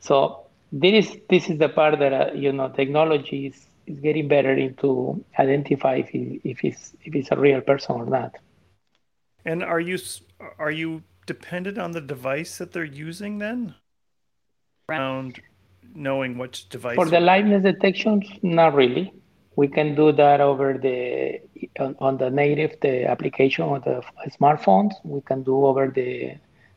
So 0.00 0.41
this 0.72 1.06
is 1.06 1.16
this 1.28 1.50
is 1.50 1.58
the 1.58 1.68
part 1.68 1.98
that 1.98 2.12
uh, 2.12 2.32
you 2.34 2.52
know 2.52 2.70
technology 2.70 3.46
is, 3.46 3.66
is 3.86 4.00
getting 4.00 4.26
better 4.26 4.52
into 4.52 5.22
identify 5.38 5.96
if, 5.96 6.08
he, 6.08 6.40
if 6.44 6.64
it's 6.64 6.94
if 7.04 7.14
it's 7.14 7.30
a 7.30 7.36
real 7.38 7.60
person 7.60 7.96
or 7.96 8.06
not. 8.06 8.34
And 9.44 9.62
are 9.62 9.80
you 9.80 9.98
are 10.58 10.70
you 10.70 11.02
dependent 11.26 11.78
on 11.78 11.92
the 11.92 12.00
device 12.00 12.58
that 12.58 12.72
they're 12.72 12.84
using 12.84 13.38
then? 13.38 13.74
Around 14.88 15.40
knowing 15.94 16.38
which 16.38 16.68
device 16.70 16.96
for 16.96 17.06
the 17.06 17.18
liveness 17.18 17.62
detection 17.62 18.22
not 18.42 18.74
really. 18.74 19.12
We 19.54 19.68
can 19.68 19.94
do 19.94 20.12
that 20.12 20.40
over 20.40 20.78
the 20.78 21.40
on, 21.78 21.94
on 21.98 22.16
the 22.16 22.30
native 22.30 22.80
the 22.80 23.04
application 23.04 23.64
of 23.64 23.84
the 23.84 24.02
smartphones. 24.40 24.92
We 25.04 25.20
can 25.20 25.42
do 25.42 25.66
over 25.66 25.88
the 25.88 26.36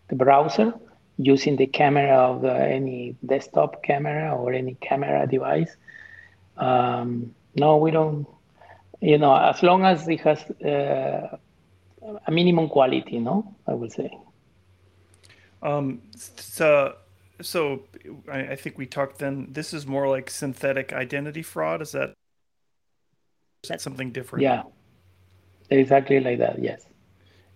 the 0.10 0.16
browser 0.16 0.74
using 1.18 1.56
the 1.56 1.68
camera 1.68 2.18
of 2.18 2.42
the, 2.42 2.54
any 2.54 3.16
desktop 3.26 3.84
camera 3.84 4.36
or 4.36 4.54
any 4.54 4.76
camera 4.82 5.28
device. 5.28 5.76
Um, 6.58 7.34
no, 7.56 7.78
we 7.78 7.92
don't. 7.92 8.28
You 9.02 9.18
know, 9.18 9.36
as 9.36 9.62
long 9.62 9.86
as 9.86 10.08
it 10.08 10.22
has 10.22 10.40
uh, 10.62 11.38
a 12.26 12.32
minimum 12.32 12.70
quality, 12.70 13.20
no, 13.20 13.56
I 13.68 13.74
would 13.74 13.92
say. 13.92 14.18
Um, 15.62 16.02
so, 16.16 16.96
so 17.42 17.82
I, 18.32 18.40
I 18.40 18.56
think 18.56 18.78
we 18.78 18.86
talked 18.86 19.20
then. 19.20 19.50
This 19.52 19.74
is 19.74 19.86
more 19.86 20.08
like 20.08 20.30
synthetic 20.30 20.94
identity 20.94 21.44
fraud. 21.44 21.82
Is 21.82 21.92
that? 21.92 22.14
Is 23.64 23.70
that 23.70 23.82
something 23.82 24.12
different? 24.12 24.44
Yeah, 24.44 24.64
exactly 25.70 26.20
like 26.20 26.40
that. 26.40 26.62
Yes. 26.62 26.86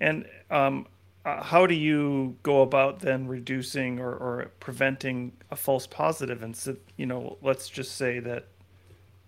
And 0.01 0.25
um, 0.49 0.87
uh, 1.25 1.43
how 1.43 1.65
do 1.67 1.75
you 1.75 2.37
go 2.43 2.61
about 2.61 2.99
then 2.99 3.27
reducing 3.27 3.99
or, 3.99 4.11
or 4.11 4.51
preventing 4.59 5.33
a 5.51 5.55
false 5.55 5.87
positive? 5.87 6.43
And 6.43 6.55
so, 6.55 6.77
you 6.97 7.05
know, 7.05 7.37
let's 7.41 7.69
just 7.69 7.95
say 7.95 8.19
that, 8.19 8.47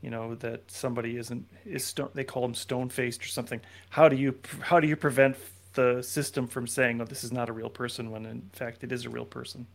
you 0.01 0.09
know, 0.09 0.35
that 0.35 0.71
somebody 0.71 1.17
isn't 1.17 1.47
is 1.65 1.85
stone, 1.85 2.09
they 2.13 2.23
call 2.23 2.43
them 2.43 2.55
stone 2.55 2.89
faced 2.89 3.23
or 3.25 3.27
something. 3.29 3.61
How 3.91 4.09
do 4.09 4.15
you 4.15 4.35
how 4.61 4.79
do 4.79 4.87
you 4.87 4.95
prevent 4.97 5.37
the 5.73 6.01
system 6.03 6.47
from 6.47 6.67
saying, 6.67 7.01
"Oh, 7.01 7.05
this 7.05 7.23
is 7.23 7.31
not 7.31 7.49
a 7.49 7.53
real 7.53 7.69
person," 7.69 8.11
when 8.11 8.25
in 8.25 8.49
fact 8.53 8.83
it 8.83 8.91
is 8.91 9.05
a 9.05 9.09
real 9.09 9.25
person? 9.25 9.67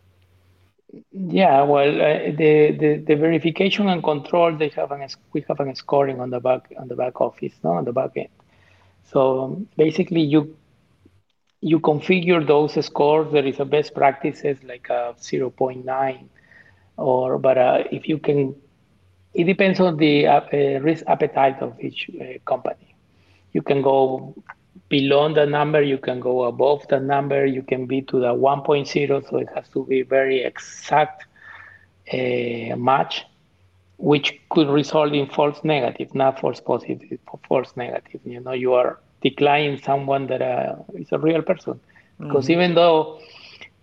Yeah, 1.12 1.62
well, 1.64 1.88
uh, 2.00 2.30
the, 2.36 2.70
the 2.80 3.02
the 3.06 3.16
verification 3.16 3.88
and 3.88 4.02
control 4.02 4.56
they 4.56 4.68
have 4.70 4.92
an 4.92 5.06
we 5.32 5.44
have 5.48 5.58
an 5.60 5.74
scoring 5.74 6.20
on 6.20 6.30
the 6.30 6.40
back 6.40 6.72
on 6.78 6.88
the 6.88 6.94
back 6.94 7.20
office, 7.20 7.52
no, 7.64 7.72
on 7.72 7.84
the 7.84 7.92
back 7.92 8.12
end. 8.16 8.28
So 9.12 9.44
um, 9.44 9.68
basically, 9.76 10.22
you 10.22 10.56
you 11.60 11.80
configure 11.80 12.46
those 12.46 12.84
scores. 12.84 13.32
There 13.32 13.46
is 13.46 13.60
a 13.60 13.64
best 13.64 13.94
practices 13.94 14.58
like 14.62 14.88
a 14.90 15.14
0.9 15.20 16.28
or, 16.96 17.38
but 17.38 17.58
uh, 17.58 17.84
if 17.90 18.08
you 18.08 18.18
can, 18.18 18.54
it 19.34 19.44
depends 19.44 19.80
on 19.80 19.96
the 19.96 20.26
uh, 20.26 20.40
risk 20.80 21.04
appetite 21.06 21.60
of 21.60 21.78
each 21.80 22.10
uh, 22.20 22.38
company. 22.44 22.94
You 23.52 23.62
can 23.62 23.82
go 23.82 24.34
below 24.88 25.32
the 25.32 25.46
number, 25.46 25.82
you 25.82 25.98
can 25.98 26.20
go 26.20 26.44
above 26.44 26.86
the 26.88 27.00
number, 27.00 27.44
you 27.44 27.62
can 27.62 27.86
be 27.86 28.02
to 28.02 28.20
the 28.20 28.34
1.0, 28.34 29.30
so 29.30 29.36
it 29.38 29.48
has 29.54 29.68
to 29.70 29.84
be 29.86 30.02
very 30.02 30.42
exact 30.44 31.24
uh, 32.12 32.76
match, 32.76 33.24
which 33.98 34.40
could 34.50 34.68
result 34.68 35.12
in 35.12 35.26
false 35.26 35.62
negative, 35.64 36.14
not 36.14 36.40
false 36.40 36.60
positive, 36.60 37.18
false 37.48 37.72
negative. 37.76 38.20
You 38.24 38.40
know, 38.40 38.52
you 38.52 38.74
are 38.74 39.00
decline 39.28 39.72
someone 39.90 40.24
that 40.30 40.42
uh, 40.42 40.76
is 41.02 41.10
a 41.12 41.18
real 41.18 41.42
person. 41.42 41.76
Because 42.18 42.44
mm-hmm. 42.44 42.52
even 42.52 42.74
though 42.78 42.98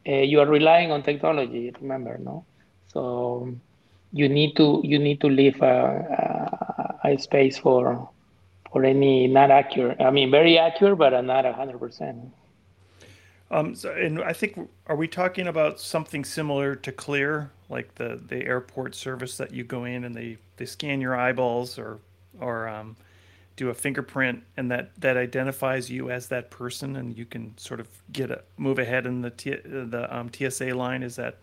uh, 0.08 0.24
you 0.32 0.38
are 0.44 0.50
relying 0.60 0.92
on 0.92 1.04
technology, 1.04 1.72
remember, 1.82 2.18
no? 2.18 2.46
So 2.94 3.04
you 4.12 4.30
need 4.30 4.56
to 4.56 4.68
you 4.84 5.00
need 5.00 5.20
to 5.22 5.28
leave 5.28 5.62
a, 5.62 5.78
a, 7.04 7.10
a 7.10 7.18
space 7.18 7.58
for 7.58 8.10
for 8.72 8.84
any 8.84 9.28
not 9.28 9.50
accurate. 9.52 10.02
I 10.02 10.10
mean, 10.12 10.32
very 10.32 10.58
accurate, 10.58 10.98
but 10.98 11.20
not 11.22 11.46
hundred 11.54 11.80
percent. 11.80 12.18
Um, 13.52 13.76
so, 13.76 13.92
and 13.92 14.24
I 14.24 14.34
think 14.34 14.70
are 14.88 14.96
we 14.96 15.08
talking 15.08 15.48
about 15.48 15.80
something 15.80 16.26
similar 16.26 16.76
to 16.76 16.92
Clear, 16.92 17.52
like 17.70 17.96
the 17.96 18.20
the 18.28 18.46
airport 18.46 18.96
service 18.96 19.38
that 19.38 19.54
you 19.54 19.64
go 19.64 19.86
in 19.86 20.04
and 20.04 20.16
they 20.16 20.38
they 20.58 20.66
scan 20.66 21.02
your 21.02 21.16
eyeballs 21.16 21.78
or 21.78 22.00
or 22.40 22.68
um, 22.68 22.96
do 23.56 23.70
a 23.70 23.74
fingerprint 23.74 24.44
and 24.58 24.72
that 24.72 24.92
that 25.00 25.18
identifies 25.18 25.90
you 25.90 26.10
as 26.10 26.28
that 26.28 26.50
person 26.50 26.96
and 26.96 27.18
you 27.18 27.26
can 27.26 27.56
sort 27.58 27.80
of 27.80 27.88
get 28.12 28.32
a 28.32 28.42
move 28.58 28.80
ahead 28.80 29.06
in 29.06 29.22
the 29.22 29.30
T, 29.30 29.52
the 29.52 30.08
um, 30.16 30.32
TSA 30.34 30.74
line. 30.74 31.04
Is 31.04 31.16
that 31.18 31.38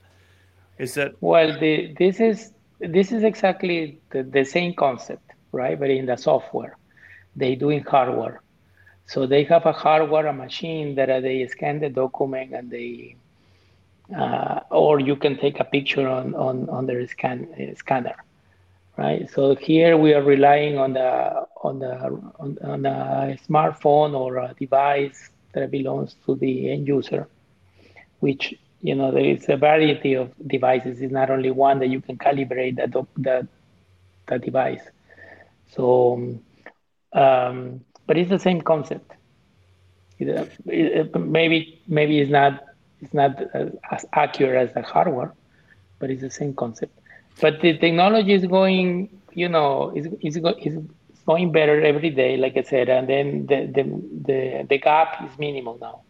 is 0.79 0.95
that? 0.95 1.15
Well 1.21 1.59
the, 1.59 1.95
this 1.99 2.21
is 2.21 2.53
this 2.81 3.13
is 3.13 3.23
exactly 3.23 4.01
the, 4.11 4.23
the 4.23 4.45
same 4.45 4.75
concept 4.75 5.31
right? 5.53 5.79
But 5.79 5.91
in 5.91 6.07
the 6.07 6.17
software 6.17 6.77
they 7.37 7.55
do 7.55 7.71
in 7.71 7.85
hardware. 7.85 8.43
So 9.07 9.27
they 9.27 9.45
have 9.45 9.67
a 9.67 9.73
hardware 9.73 10.27
a 10.27 10.33
machine 10.33 10.95
that 10.97 11.11
uh, 11.11 11.21
they 11.21 11.47
scan 11.47 11.81
the 11.81 11.89
document 11.89 12.55
and 12.55 12.71
they 12.71 13.17
uh, 14.17 14.61
or 14.71 14.99
you 14.99 15.15
can 15.15 15.39
take 15.39 15.61
a 15.61 15.65
picture 15.65 16.09
on 16.09 16.35
on 16.35 16.69
on 16.69 16.87
their 16.87 17.07
scan 17.07 17.49
uh, 17.55 17.75
scanner 17.77 18.17
right? 19.01 19.31
So 19.31 19.55
here 19.57 19.97
we 19.97 20.15
are 20.15 20.23
relying 20.23 20.79
on 20.79 20.93
the 20.93 21.47
on 21.63 21.79
the 21.79 21.93
on, 22.39 22.59
on 22.63 22.87
a 22.87 23.39
smartphone 23.49 24.15
or 24.15 24.37
a 24.39 24.55
device 24.59 25.31
that 25.55 25.71
belongs 25.71 26.17
to 26.27 26.37
the 26.37 26.71
end 26.73 26.87
user, 26.87 27.27
which 28.21 28.55
you 28.83 28.95
know 28.95 29.11
there 29.11 29.25
is 29.25 29.49
a 29.49 29.57
variety 29.57 30.15
of 30.15 30.33
devices. 30.47 31.01
It's 31.01 31.13
not 31.13 31.31
only 31.31 31.51
one 31.51 31.79
that 31.81 31.89
you 31.89 32.01
can 32.01 32.19
calibrate 32.19 32.77
that 32.77 32.93
that 33.19 33.47
that 34.29 34.43
device. 34.43 34.83
So, 35.75 36.39
um, 37.13 37.81
but 38.07 38.19
it's 38.19 38.31
the 38.31 38.39
same 38.39 38.61
concept. 38.61 39.13
It, 40.19 40.29
it, 40.67 41.17
maybe 41.19 41.81
maybe 41.89 42.21
it's 42.21 42.31
not 42.31 42.65
it's 43.01 43.15
not 43.15 43.41
as 43.91 44.05
accurate 44.13 44.69
as 44.69 44.75
the 44.75 44.83
hardware, 44.83 45.33
but 45.99 46.11
it's 46.11 46.21
the 46.21 46.31
same 46.31 46.55
concept. 46.55 47.00
But 47.41 47.61
the 47.61 47.79
technology 47.79 48.35
is 48.35 48.47
going, 48.47 49.09
you 49.33 49.49
know, 49.49 49.93
is 49.95 50.07
is 50.21 50.37
is 50.37 50.79
going 51.27 51.53
better 51.53 51.81
every 51.83 52.11
day, 52.11 52.37
like 52.37 52.57
I 52.57 52.63
said, 52.63 52.89
and 52.89 53.09
then 53.09 53.47
the 53.47 53.67
the 53.67 53.83
the, 54.27 54.67
the 54.69 54.79
gap 54.79 55.25
is 55.25 55.39
minimal 55.39 55.79
now. 55.81 56.03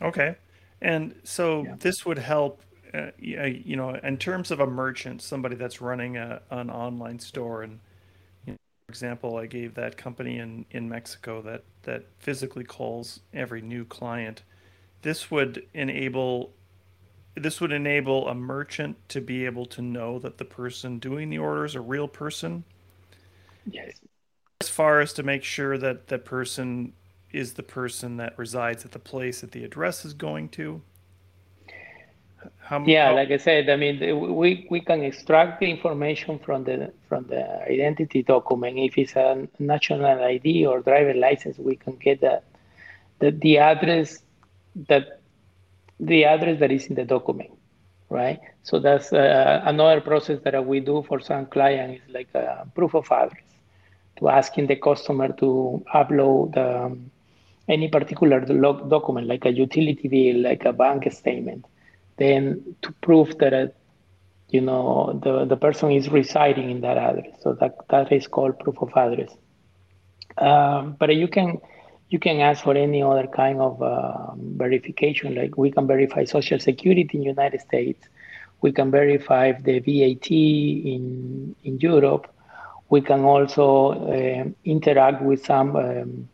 Okay, 0.00 0.36
and 0.80 1.14
so 1.24 1.64
yeah. 1.64 1.74
this 1.78 2.04
would 2.04 2.18
help. 2.18 2.62
Uh, 2.94 3.10
you 3.18 3.74
know, 3.74 3.94
in 3.94 4.18
terms 4.18 4.50
of 4.50 4.60
a 4.60 4.66
merchant, 4.66 5.22
somebody 5.22 5.56
that's 5.56 5.80
running 5.80 6.18
a, 6.18 6.42
an 6.50 6.68
online 6.68 7.18
store, 7.18 7.62
and 7.62 7.80
you 8.44 8.52
know, 8.52 8.58
for 8.86 8.92
example, 8.92 9.38
I 9.38 9.46
gave 9.46 9.74
that 9.76 9.96
company 9.96 10.38
in, 10.38 10.66
in 10.70 10.90
Mexico 10.90 11.40
that 11.40 11.64
that 11.84 12.04
physically 12.18 12.64
calls 12.64 13.20
every 13.32 13.62
new 13.62 13.86
client. 13.86 14.42
This 15.00 15.30
would 15.30 15.66
enable 15.72 16.52
this 17.34 17.60
would 17.60 17.72
enable 17.72 18.28
a 18.28 18.34
merchant 18.34 18.96
to 19.08 19.20
be 19.20 19.44
able 19.46 19.66
to 19.66 19.82
know 19.82 20.18
that 20.18 20.38
the 20.38 20.44
person 20.44 20.98
doing 20.98 21.30
the 21.30 21.38
order 21.38 21.64
is 21.64 21.74
a 21.74 21.80
real 21.80 22.08
person. 22.08 22.64
Yes. 23.66 24.00
As 24.60 24.68
far 24.68 25.00
as 25.00 25.12
to 25.14 25.22
make 25.22 25.42
sure 25.42 25.78
that 25.78 26.08
the 26.08 26.18
person 26.18 26.92
is 27.32 27.54
the 27.54 27.62
person 27.62 28.18
that 28.18 28.38
resides 28.38 28.84
at 28.84 28.92
the 28.92 28.98
place 28.98 29.40
that 29.40 29.52
the 29.52 29.64
address 29.64 30.04
is 30.04 30.12
going 30.12 30.48
to. 30.50 30.82
How, 32.58 32.84
yeah, 32.84 33.08
how... 33.08 33.14
like 33.14 33.30
I 33.30 33.36
said, 33.38 33.70
I 33.70 33.76
mean, 33.76 34.34
we, 34.36 34.66
we 34.70 34.80
can 34.80 35.02
extract 35.02 35.60
the 35.60 35.70
information 35.70 36.38
from 36.38 36.64
the 36.64 36.92
from 37.08 37.26
the 37.28 37.62
identity 37.62 38.22
document. 38.22 38.78
If 38.78 38.98
it's 38.98 39.16
a 39.16 39.48
national 39.58 40.04
ID 40.04 40.66
or 40.66 40.80
driver 40.80 41.14
license, 41.14 41.58
we 41.58 41.76
can 41.76 41.96
get 41.96 42.20
that 42.20 42.44
the, 43.20 43.30
the 43.30 43.58
address 43.58 44.22
that 44.88 45.21
the 46.00 46.24
address 46.24 46.58
that 46.60 46.70
is 46.70 46.86
in 46.86 46.94
the 46.94 47.04
document, 47.04 47.50
right? 48.08 48.40
So 48.62 48.78
that's 48.78 49.12
uh, 49.12 49.62
another 49.64 50.00
process 50.00 50.40
that 50.44 50.66
we 50.66 50.80
do 50.80 51.04
for 51.08 51.20
some 51.20 51.46
clients, 51.46 52.02
is 52.04 52.14
like 52.14 52.28
a 52.34 52.66
proof 52.74 52.94
of 52.94 53.06
address, 53.10 53.42
to 54.18 54.28
asking 54.28 54.66
the 54.66 54.76
customer 54.76 55.32
to 55.34 55.84
upload 55.94 56.56
um, 56.56 57.10
any 57.68 57.88
particular 57.88 58.40
document, 58.40 59.26
like 59.26 59.44
a 59.44 59.52
utility 59.52 60.08
bill, 60.08 60.42
like 60.42 60.64
a 60.64 60.72
bank 60.72 61.10
statement, 61.12 61.64
then 62.18 62.76
to 62.82 62.92
prove 63.00 63.38
that, 63.38 63.54
uh, 63.54 63.66
you 64.48 64.60
know, 64.60 65.18
the, 65.22 65.44
the 65.46 65.56
person 65.56 65.90
is 65.92 66.08
residing 66.10 66.70
in 66.70 66.80
that 66.82 66.98
address. 66.98 67.34
So 67.40 67.54
that, 67.54 67.76
that 67.88 68.12
is 68.12 68.26
called 68.26 68.58
proof 68.58 68.82
of 68.82 68.90
address. 68.96 69.30
Um, 70.36 70.96
but 70.98 71.14
you 71.14 71.28
can 71.28 71.60
you 72.12 72.18
can 72.18 72.40
ask 72.40 72.62
for 72.62 72.76
any 72.76 73.02
other 73.02 73.26
kind 73.26 73.58
of 73.58 73.80
uh, 73.80 74.34
verification. 74.36 75.34
Like 75.34 75.56
we 75.56 75.70
can 75.70 75.86
verify 75.86 76.24
Social 76.24 76.58
Security 76.58 77.08
in 77.14 77.22
United 77.22 77.62
States, 77.62 78.06
we 78.60 78.70
can 78.70 78.90
verify 78.90 79.52
the 79.52 79.78
VAT 79.80 80.30
in 80.30 81.56
in 81.64 81.78
Europe. 81.80 82.26
We 82.90 83.00
can 83.00 83.24
also 83.24 83.68
uh, 83.92 84.44
interact 84.64 85.22
with 85.22 85.44
some 85.46 85.74
um, 85.76 86.28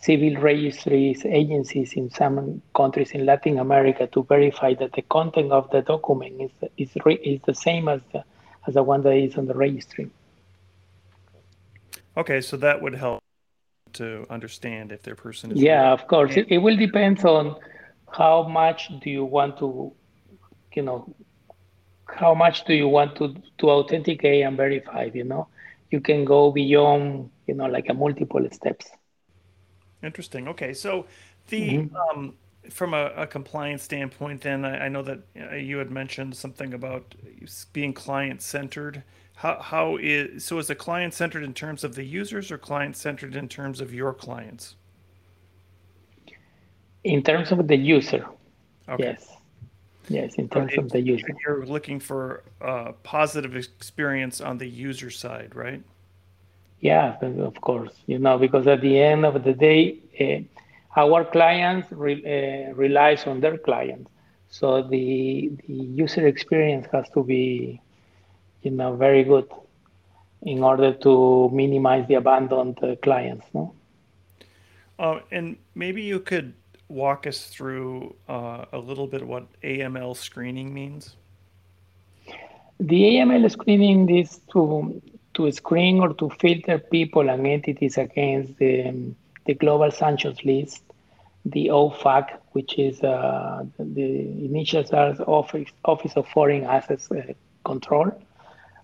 civil 0.00 0.34
registries 0.40 1.24
agencies 1.24 1.92
in 1.92 2.10
some 2.10 2.60
countries 2.74 3.12
in 3.12 3.24
Latin 3.24 3.60
America 3.60 4.08
to 4.08 4.24
verify 4.24 4.74
that 4.74 4.92
the 4.94 5.02
content 5.02 5.52
of 5.52 5.70
the 5.70 5.82
document 5.82 6.34
is 6.46 6.52
is, 6.76 6.90
re- 7.06 7.22
is 7.32 7.40
the 7.46 7.54
same 7.54 7.88
as 7.88 8.00
the 8.12 8.24
as 8.66 8.74
the 8.74 8.82
one 8.82 9.02
that 9.02 9.16
is 9.16 9.36
on 9.36 9.46
the 9.46 9.54
registry. 9.54 10.10
Okay, 12.16 12.40
so 12.40 12.56
that 12.56 12.82
would 12.82 12.96
help 12.96 13.20
to 13.94 14.26
understand 14.30 14.92
if 14.92 15.02
their 15.02 15.16
person 15.16 15.52
is. 15.52 15.60
Yeah, 15.60 15.84
real. 15.84 15.92
of 15.94 16.06
course. 16.06 16.36
It, 16.36 16.46
it 16.48 16.58
will 16.58 16.76
depend 16.76 17.24
on 17.24 17.56
how 18.12 18.42
much 18.48 18.90
do 19.00 19.10
you 19.10 19.24
want 19.24 19.58
to, 19.58 19.92
you 20.74 20.82
know, 20.82 21.14
how 22.06 22.34
much 22.34 22.64
do 22.64 22.74
you 22.74 22.88
want 22.88 23.16
to 23.16 23.34
to 23.58 23.70
authenticate 23.70 24.44
and 24.44 24.56
verify. 24.56 25.10
You 25.12 25.24
know, 25.24 25.48
you 25.90 26.00
can 26.00 26.24
go 26.24 26.50
beyond, 26.50 27.30
you 27.46 27.54
know, 27.54 27.66
like 27.66 27.88
a 27.88 27.94
multiple 27.94 28.46
steps. 28.50 28.90
Interesting. 30.02 30.48
Okay, 30.48 30.72
so 30.72 31.06
the 31.48 31.70
mm-hmm. 31.70 31.96
um, 31.96 32.34
from 32.70 32.94
a, 32.94 33.06
a, 33.16 33.26
compliance 33.26 33.82
standpoint, 33.82 34.42
then 34.42 34.64
I, 34.64 34.86
I 34.86 34.88
know 34.88 35.02
that 35.02 35.20
uh, 35.38 35.54
you 35.54 35.78
had 35.78 35.90
mentioned 35.90 36.36
something 36.36 36.74
about 36.74 37.14
being 37.72 37.92
client 37.92 38.42
centered 38.42 39.02
how 39.40 39.58
how 39.58 39.96
is 39.96 40.44
so 40.44 40.58
is 40.58 40.66
the 40.66 40.74
client 40.74 41.14
centered 41.14 41.42
in 41.42 41.54
terms 41.54 41.82
of 41.82 41.94
the 41.94 42.04
users 42.04 42.50
or 42.52 42.58
client 42.58 42.94
centered 42.94 43.34
in 43.34 43.48
terms 43.48 43.80
of 43.80 43.94
your 43.94 44.12
clients? 44.12 44.76
In 47.04 47.22
terms 47.22 47.50
of 47.50 47.66
the 47.66 47.76
user. 47.76 48.26
Okay. 48.86 49.04
yes. 49.04 49.26
Yes 50.10 50.34
in 50.34 50.46
terms 50.50 50.72
of 50.76 50.90
the 50.90 51.00
user. 51.00 51.28
you're 51.42 51.64
looking 51.64 52.00
for 52.00 52.42
a 52.60 52.92
positive 53.02 53.56
experience 53.56 54.42
on 54.42 54.58
the 54.58 54.68
user 54.68 55.10
side 55.10 55.56
right? 55.56 55.82
Yeah 56.80 57.16
of 57.22 57.58
course. 57.62 57.94
You 58.06 58.18
know 58.18 58.36
because 58.36 58.66
at 58.66 58.82
the 58.82 59.00
end 59.00 59.24
of 59.24 59.42
the 59.42 59.54
day 59.54 59.80
uh, 60.20 61.00
our 61.00 61.24
clients 61.24 61.90
re, 61.92 62.12
uh, 62.14 62.74
relies 62.74 63.26
on 63.26 63.40
their 63.40 63.56
clients. 63.56 64.10
So 64.50 64.82
the 64.82 65.50
the 65.66 65.80
user 66.04 66.26
experience 66.26 66.86
has 66.92 67.08
to 67.14 67.24
be 67.24 67.80
you 68.62 68.70
know, 68.70 68.94
very 68.96 69.24
good 69.24 69.48
in 70.42 70.62
order 70.62 70.92
to 70.92 71.50
minimize 71.52 72.06
the 72.08 72.14
abandoned 72.14 72.78
uh, 72.82 72.96
clients. 72.96 73.46
No? 73.52 73.74
Uh, 74.98 75.20
and 75.30 75.56
maybe 75.74 76.02
you 76.02 76.20
could 76.20 76.54
walk 76.88 77.26
us 77.26 77.46
through 77.46 78.14
uh, 78.28 78.64
a 78.72 78.78
little 78.78 79.06
bit 79.06 79.26
what 79.26 79.46
AML 79.62 80.16
screening 80.16 80.74
means. 80.74 81.16
The 82.78 83.02
AML 83.02 83.50
screening 83.50 84.08
is 84.08 84.40
to 84.52 85.00
to 85.34 85.50
screen 85.52 86.00
or 86.00 86.12
to 86.14 86.28
filter 86.40 86.78
people 86.78 87.28
and 87.28 87.46
entities 87.46 87.96
against 87.96 88.56
the, 88.58 89.14
the 89.46 89.54
global 89.54 89.90
sanctions 89.90 90.44
list, 90.44 90.82
the 91.44 91.68
OFAC, 91.68 92.38
which 92.52 92.78
is 92.78 93.02
uh, 93.02 93.64
the 93.78 94.20
initial 94.44 94.84
Office, 95.26 95.68
Office 95.84 96.12
of 96.16 96.26
Foreign 96.28 96.64
Assets 96.64 97.10
uh, 97.10 97.32
Control, 97.64 98.10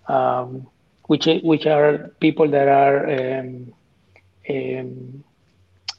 um, 0.07 0.67
which 1.07 1.27
which 1.43 1.65
are 1.65 2.09
people 2.19 2.47
that 2.49 2.67
are 2.67 3.39
um, 3.39 3.73
um, 4.49 5.23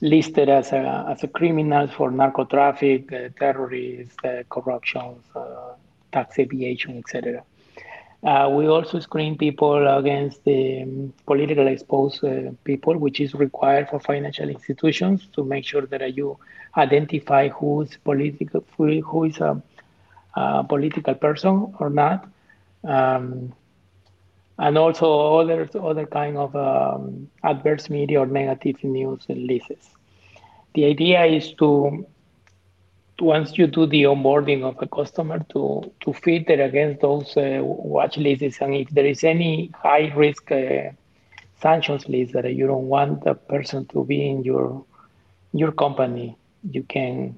listed 0.01 0.49
as 0.49 0.73
a 0.73 1.07
as 1.09 1.25
a 1.25 1.29
criminals 1.29 1.91
for 1.91 2.11
narco 2.11 2.45
traffic, 2.45 3.13
uh, 3.13 3.29
terrorists, 3.39 4.17
uh, 4.25 4.43
corruption, 4.49 5.17
uh, 5.35 5.73
tax 6.13 6.39
evasion, 6.39 6.99
etc. 6.99 7.43
Uh, 8.23 8.51
we 8.53 8.67
also 8.67 8.99
screen 8.99 9.39
people 9.39 9.87
against 9.97 10.43
the 10.45 10.83
um, 10.83 11.13
politically 11.25 11.73
exposed 11.73 12.25
uh, 12.25 12.51
people, 12.65 12.97
which 12.99 13.21
is 13.21 13.33
required 13.33 13.89
for 13.89 14.01
financial 14.01 14.49
institutions 14.49 15.29
to 15.33 15.45
make 15.45 15.65
sure 15.65 15.87
that 15.87 16.17
you 16.17 16.37
identify 16.77 17.49
who 17.49 17.83
is 17.83 17.97
political, 18.03 18.65
who 18.77 19.25
is 19.25 19.39
a, 19.39 19.63
a 20.35 20.65
political 20.65 21.15
person 21.15 21.73
or 21.79 21.91
not. 21.91 22.27
Um, 22.83 23.53
and 24.59 24.79
also 24.79 25.39
other 25.39 25.69
other 25.83 26.07
kind 26.07 26.37
of 26.37 26.55
um, 26.57 27.29
adverse 27.45 27.89
media 27.91 28.21
or 28.21 28.27
negative 28.27 28.83
news 28.85 29.25
releases. 29.29 29.91
The 30.75 30.85
idea 30.87 31.25
is 31.25 31.53
to 31.55 32.07
once 33.21 33.59
you 33.59 33.67
do 33.67 33.87
the 33.87 34.03
onboarding 34.05 34.63
of 34.63 34.77
a 34.81 34.87
customer 34.87 35.39
to 35.53 35.63
to 36.01 36.13
filter 36.13 36.59
against 36.63 37.01
those 37.01 37.37
uh, 37.37 37.61
watch 37.63 38.17
lists 38.19 38.61
and 38.61 38.75
if 38.75 38.89
there 38.91 39.07
is 39.07 39.25
any 39.25 39.71
high 39.75 40.13
risk 40.15 40.51
uh, 40.53 40.91
sanctions 41.63 42.09
list 42.09 42.33
that 42.33 42.53
you 42.55 42.67
don't 42.67 42.89
want 42.89 43.25
the 43.25 43.35
person 43.35 43.85
to 43.87 44.05
be 44.05 44.19
in 44.31 44.43
your 44.45 44.85
your 45.53 45.73
company 45.73 46.37
you 46.71 46.83
can 46.85 47.35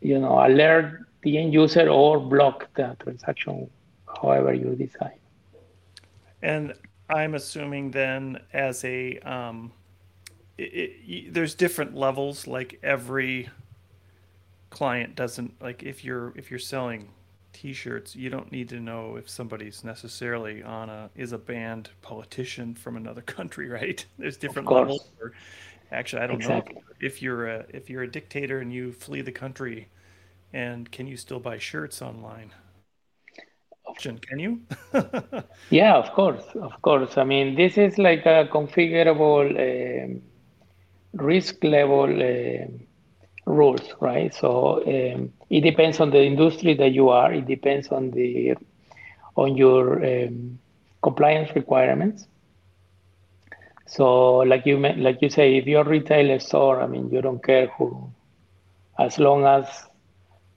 you 0.00 0.18
know 0.18 0.34
alert 0.46 1.06
the 1.22 1.38
end 1.38 1.52
user 1.52 1.88
or 1.88 2.18
block 2.20 2.68
the 2.74 2.96
transaction 3.02 3.68
however 4.22 4.52
you 4.54 4.74
decide 4.76 5.19
and 6.42 6.74
I'm 7.08 7.34
assuming 7.34 7.90
then, 7.90 8.40
as 8.52 8.84
a 8.84 9.18
um, 9.18 9.72
it, 10.58 10.62
it, 10.62 11.34
there's 11.34 11.54
different 11.54 11.96
levels. 11.96 12.46
Like 12.46 12.78
every 12.82 13.48
client 14.70 15.16
doesn't 15.16 15.60
like 15.60 15.82
if 15.82 16.04
you're 16.04 16.32
if 16.36 16.50
you're 16.50 16.60
selling 16.60 17.08
t-shirts 17.52 18.14
you 18.14 18.30
don't 18.30 18.52
need 18.52 18.68
to 18.68 18.78
know 18.78 19.16
if 19.16 19.28
somebody's 19.28 19.82
necessarily 19.82 20.62
on 20.62 20.88
a 20.88 21.10
is 21.16 21.32
a 21.32 21.38
banned 21.38 21.90
politician 22.00 22.74
from 22.74 22.96
another 22.96 23.20
country 23.36 23.68
right 23.68 24.06
there's 24.18 24.36
different 24.36 24.70
levels 24.70 25.10
or, 25.20 25.32
actually 25.90 26.22
i 26.22 26.26
don't 26.26 26.36
exactly. 26.36 26.76
know 26.76 26.82
if 27.00 27.20
you're 27.20 27.48
a 27.48 27.66
if 27.70 27.90
you're 27.90 28.04
a 28.04 28.10
dictator 28.10 28.60
and 28.60 28.72
you 28.72 28.92
flee 28.92 29.20
the 29.20 29.32
country 29.32 29.88
and 30.52 30.90
can 30.92 31.08
you 31.08 31.16
still 31.16 31.40
buy 31.40 31.58
shirts 31.58 32.00
online 32.00 32.52
can 34.02 34.38
you 34.38 34.58
yeah 35.70 35.94
of 35.96 36.10
course 36.12 36.44
of 36.62 36.72
course 36.82 37.16
i 37.16 37.24
mean 37.24 37.54
this 37.54 37.76
is 37.76 37.98
like 37.98 38.24
a 38.26 38.46
configurable 38.52 39.48
uh, 39.66 40.18
risk 41.14 41.62
level 41.64 42.10
uh, 42.22 42.66
rules 43.46 43.94
right 44.00 44.32
so 44.34 44.50
um, 44.86 45.30
it 45.50 45.60
depends 45.62 46.00
on 46.00 46.10
the 46.10 46.22
industry 46.22 46.74
that 46.74 46.92
you 46.92 47.08
are. 47.08 47.32
It 47.32 47.46
depends 47.46 47.88
on 47.88 48.10
the 48.10 48.54
on 49.36 49.56
your 49.56 50.04
um, 50.04 50.58
compliance 51.02 51.50
requirements. 51.54 52.26
So, 53.86 54.38
like 54.38 54.66
you 54.66 54.78
like 54.78 55.20
you 55.20 55.28
say, 55.28 55.56
if 55.56 55.66
you're 55.66 55.82
a 55.82 55.88
retailer 55.88 56.38
store, 56.38 56.80
I 56.80 56.86
mean, 56.86 57.10
you 57.10 57.20
don't 57.20 57.42
care 57.44 57.66
who, 57.78 58.12
as 58.98 59.18
long 59.18 59.44
as 59.44 59.89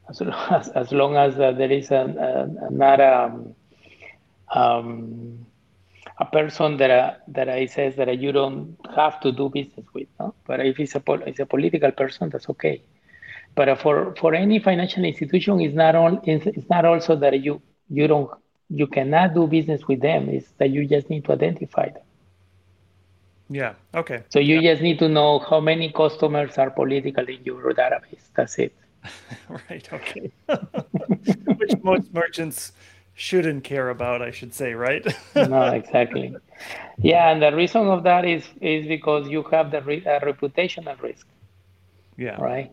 as, 0.09 0.21
as, 0.21 0.69
as 0.69 0.91
long 0.91 1.15
as 1.15 1.39
uh, 1.39 1.51
there 1.51 1.71
is 1.71 1.91
a, 1.91 1.95
a, 2.67 2.71
not 2.71 2.99
a, 2.99 3.31
um, 4.53 5.45
a 6.19 6.25
person 6.25 6.77
that 6.77 6.91
uh, 6.91 7.13
that 7.27 7.49
I 7.49 7.65
says 7.65 7.95
that 7.95 8.17
you 8.19 8.31
don't 8.31 8.77
have 8.95 9.19
to 9.21 9.31
do 9.31 9.49
business 9.49 9.85
with. 9.93 10.07
No? 10.19 10.35
But 10.45 10.65
if 10.65 10.79
it's 10.79 10.95
a 10.95 11.01
it's 11.25 11.39
a 11.39 11.45
political 11.45 11.91
person, 11.91 12.29
that's 12.29 12.49
okay. 12.49 12.81
But 13.55 13.79
for, 13.79 14.15
for 14.15 14.33
any 14.33 14.59
financial 14.59 15.03
institution, 15.05 15.61
it's 15.61 15.75
not 15.75 15.95
all, 15.95 16.19
it's 16.23 16.69
not 16.69 16.85
also 16.85 17.15
that 17.17 17.41
you 17.41 17.61
you 17.89 18.07
don't 18.07 18.29
you 18.69 18.87
cannot 18.87 19.33
do 19.33 19.47
business 19.47 19.87
with 19.87 20.01
them. 20.01 20.29
It's 20.29 20.47
that 20.57 20.69
you 20.71 20.87
just 20.87 21.09
need 21.09 21.25
to 21.25 21.33
identify 21.33 21.89
them. 21.89 22.03
Yeah. 23.49 23.73
Okay. 23.93 24.23
So 24.29 24.39
you 24.39 24.59
yeah. 24.59 24.71
just 24.71 24.81
need 24.81 24.99
to 24.99 25.09
know 25.09 25.39
how 25.39 25.59
many 25.59 25.91
customers 25.91 26.57
are 26.57 26.71
political 26.71 27.25
in 27.27 27.43
your 27.43 27.73
database. 27.73 28.23
That's 28.35 28.57
it. 28.57 28.73
right. 29.69 29.87
Okay. 29.93 30.31
Which 31.57 31.73
most 31.83 32.13
merchants 32.13 32.71
shouldn't 33.13 33.63
care 33.63 33.89
about, 33.89 34.21
I 34.21 34.31
should 34.31 34.53
say, 34.53 34.73
right? 34.73 35.05
no, 35.35 35.69
exactly. 35.69 36.35
Yeah, 36.99 37.29
and 37.31 37.41
the 37.41 37.55
reason 37.55 37.87
of 37.87 38.03
that 38.03 38.25
is 38.25 38.43
is 38.61 38.87
because 38.87 39.27
you 39.27 39.43
have 39.51 39.71
the 39.71 39.81
re- 39.81 40.05
uh, 40.05 40.19
reputational 40.21 41.01
risk. 41.01 41.27
Yeah. 42.17 42.39
Right 42.41 42.71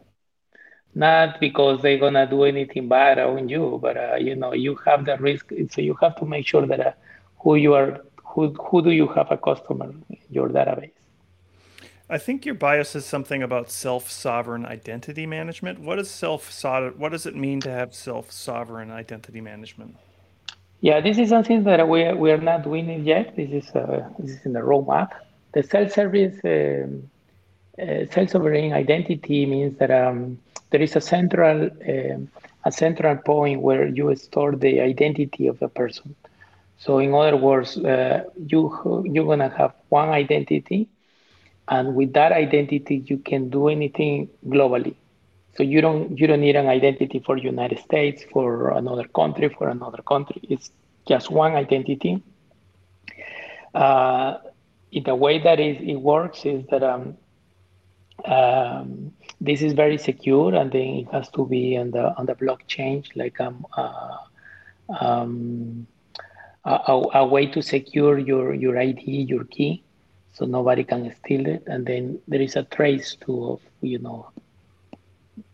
not 0.94 1.38
because 1.40 1.82
they're 1.82 1.98
gonna 1.98 2.26
do 2.26 2.44
anything 2.44 2.88
bad 2.88 3.18
on 3.18 3.48
you, 3.48 3.78
but 3.80 3.96
uh, 3.96 4.16
you 4.16 4.34
know 4.34 4.52
you 4.52 4.74
have 4.86 5.04
the 5.04 5.16
risk, 5.18 5.52
so 5.70 5.80
you 5.80 5.94
have 6.00 6.16
to 6.16 6.24
make 6.26 6.46
sure 6.46 6.66
that 6.66 6.80
uh, 6.80 6.92
who 7.38 7.54
you 7.56 7.74
are, 7.74 8.00
who 8.24 8.52
who 8.54 8.82
do 8.82 8.90
you 8.90 9.06
have 9.08 9.30
a 9.30 9.36
customer 9.36 9.86
in 10.10 10.18
your 10.30 10.48
database. 10.48 10.92
I 12.12 12.18
think 12.18 12.44
your 12.44 12.56
bio 12.56 12.82
says 12.82 13.06
something 13.06 13.40
about 13.40 13.70
self-sovereign 13.70 14.66
identity 14.66 15.26
management. 15.26 15.78
What 15.78 16.00
is 16.00 16.10
self 16.10 16.42
What 16.96 17.12
does 17.12 17.24
it 17.24 17.36
mean 17.36 17.60
to 17.60 17.70
have 17.70 17.94
self-sovereign 17.94 18.90
identity 18.90 19.40
management? 19.40 19.96
Yeah, 20.80 21.00
this 21.00 21.18
is 21.18 21.28
something 21.28 21.62
that 21.64 21.88
we 21.88 22.12
we 22.12 22.32
are 22.32 22.44
not 22.50 22.64
doing 22.64 22.88
it 22.90 23.02
yet. 23.02 23.36
This 23.36 23.50
is 23.50 23.70
uh, 23.76 24.08
this 24.18 24.30
is 24.32 24.44
in 24.44 24.54
the 24.54 24.60
roadmap. 24.60 25.10
The 25.52 25.62
self-service 25.62 26.38
um, 26.44 27.08
uh, 27.80 28.06
self-sovereign 28.10 28.72
identity 28.72 29.46
means 29.46 29.78
that 29.78 29.92
um, 29.92 30.38
there 30.70 30.82
is 30.82 30.96
a 30.96 31.00
central 31.00 31.70
um, 31.92 32.28
a 32.64 32.72
central 32.72 33.16
point 33.18 33.60
where 33.60 33.86
you 33.86 34.14
store 34.16 34.56
the 34.56 34.80
identity 34.80 35.46
of 35.46 35.62
a 35.62 35.68
person. 35.68 36.16
So 36.78 36.98
in 36.98 37.14
other 37.14 37.36
words, 37.36 37.76
uh, 37.76 38.24
you 38.50 38.60
you're 39.12 39.26
gonna 39.26 39.54
have 39.56 39.74
one 39.90 40.08
identity, 40.08 40.88
and 41.70 41.94
with 41.94 42.12
that 42.12 42.32
identity 42.32 43.02
you 43.06 43.18
can 43.18 43.48
do 43.48 43.68
anything 43.68 44.28
globally. 44.46 44.96
So 45.56 45.62
you 45.62 45.80
don't 45.80 46.18
you 46.18 46.26
don't 46.26 46.40
need 46.40 46.56
an 46.56 46.68
identity 46.68 47.20
for 47.24 47.36
United 47.36 47.78
States, 47.78 48.24
for 48.32 48.70
another 48.70 49.06
country, 49.08 49.48
for 49.48 49.68
another 49.68 50.02
country. 50.02 50.40
It's 50.48 50.70
just 51.06 51.30
one 51.30 51.54
identity. 51.54 52.22
Uh, 53.74 54.38
in 54.92 55.04
the 55.04 55.14
way 55.14 55.38
that 55.38 55.60
it, 55.60 55.80
it 55.80 55.96
works 55.96 56.44
is 56.44 56.66
that 56.70 56.82
um, 56.82 57.16
um, 58.24 59.12
this 59.40 59.62
is 59.62 59.72
very 59.72 59.96
secure 59.96 60.54
and 60.54 60.72
then 60.72 60.88
it 61.00 61.08
has 61.12 61.28
to 61.30 61.46
be 61.46 61.76
on 61.76 61.92
the 61.92 62.14
on 62.16 62.26
the 62.26 62.34
blockchain 62.34 63.04
like 63.14 63.40
um, 63.40 63.64
uh, 63.76 64.16
um, 65.00 65.86
a, 66.64 67.02
a, 67.14 67.26
way 67.26 67.46
to 67.46 67.62
secure 67.62 68.18
your 68.18 68.52
your 68.52 68.76
ID 68.76 69.02
your 69.02 69.44
key 69.44 69.82
so 70.32 70.44
nobody 70.44 70.84
can 70.84 71.14
steal 71.16 71.46
it. 71.46 71.64
And 71.66 71.84
then 71.86 72.20
there 72.28 72.40
is 72.40 72.56
a 72.56 72.62
trace 72.64 73.16
to 73.26 73.52
of 73.52 73.60
you 73.80 73.98
know 73.98 74.30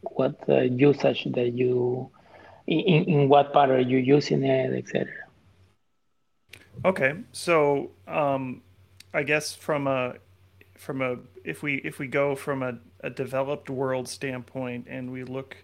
what 0.03 0.37
uh, 0.49 0.61
usage 0.61 1.27
that 1.33 1.53
you 1.53 2.11
in, 2.67 3.05
in 3.05 3.29
what 3.29 3.53
part 3.53 3.71
are 3.71 3.81
you 3.81 3.99
using 3.99 4.43
it 4.43 4.75
etc 4.77 5.12
okay. 6.85 7.15
So 7.33 7.91
um, 8.07 8.62
i 9.15 9.23
guess 9.23 9.55
from 9.55 9.87
a 9.87 10.15
from 10.75 11.01
a 11.01 11.17
if 11.45 11.62
we 11.62 11.77
if 11.77 11.99
we 11.99 12.07
go 12.07 12.35
from 12.35 12.62
a, 12.62 12.79
a 13.01 13.11
developed 13.11 13.71
world 13.71 14.09
standpoint 14.09 14.87
and 14.89 15.11
we 15.11 15.25
look 15.25 15.57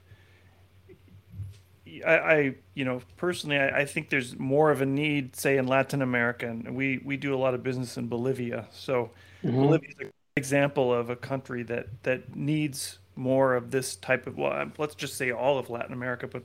I, 2.07 2.17
I 2.17 2.55
you 2.75 2.85
know 2.85 3.01
personally 3.17 3.59
I, 3.59 3.81
I, 3.81 3.85
think 3.85 4.09
there's 4.09 4.39
more 4.39 4.71
of 4.71 4.81
a 4.81 4.87
need 4.87 5.37
say 5.37 5.57
in 5.57 5.67
Latin 5.67 6.03
America 6.03 6.47
and 6.47 6.75
we 6.75 7.01
we 7.05 7.17
do 7.17 7.35
a 7.35 7.37
lot 7.37 7.55
of 7.55 7.63
business 7.63 7.97
in 7.97 8.09
Bolivia 8.09 8.67
so 8.73 9.11
mm-hmm. 9.45 9.57
Bolivia 9.57 9.91
is 9.91 9.97
an 10.01 10.13
example 10.37 10.93
of 10.93 11.11
a 11.11 11.17
country 11.17 11.63
that 11.65 11.87
that 12.05 12.35
needs 12.37 12.99
more 13.15 13.55
of 13.55 13.71
this 13.71 13.97
type 13.97 14.27
of 14.27 14.39
well 14.39 14.71
let's 14.79 14.95
just 14.95 15.17
say 15.17 15.31
all 15.31 15.59
of 15.59 15.71
Latin 15.71 15.93
America 15.93 16.27
but 16.27 16.45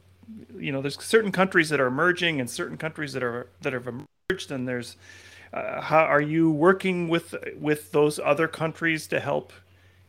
you 0.57 0.71
know 0.71 0.81
there's 0.81 1.01
certain 1.01 1.31
countries 1.31 1.69
that 1.69 1.79
are 1.79 1.87
emerging 1.87 2.39
and 2.39 2.49
certain 2.49 2.77
countries 2.77 3.13
that 3.13 3.23
are 3.23 3.47
that 3.61 3.73
have 3.73 3.87
emerged 3.87 4.51
and 4.51 4.67
there's 4.67 4.97
uh, 5.53 5.81
how 5.81 5.99
are 5.99 6.21
you 6.21 6.51
working 6.51 7.07
with 7.07 7.35
with 7.57 7.91
those 7.91 8.19
other 8.19 8.47
countries 8.47 9.07
to 9.07 9.19
help 9.19 9.53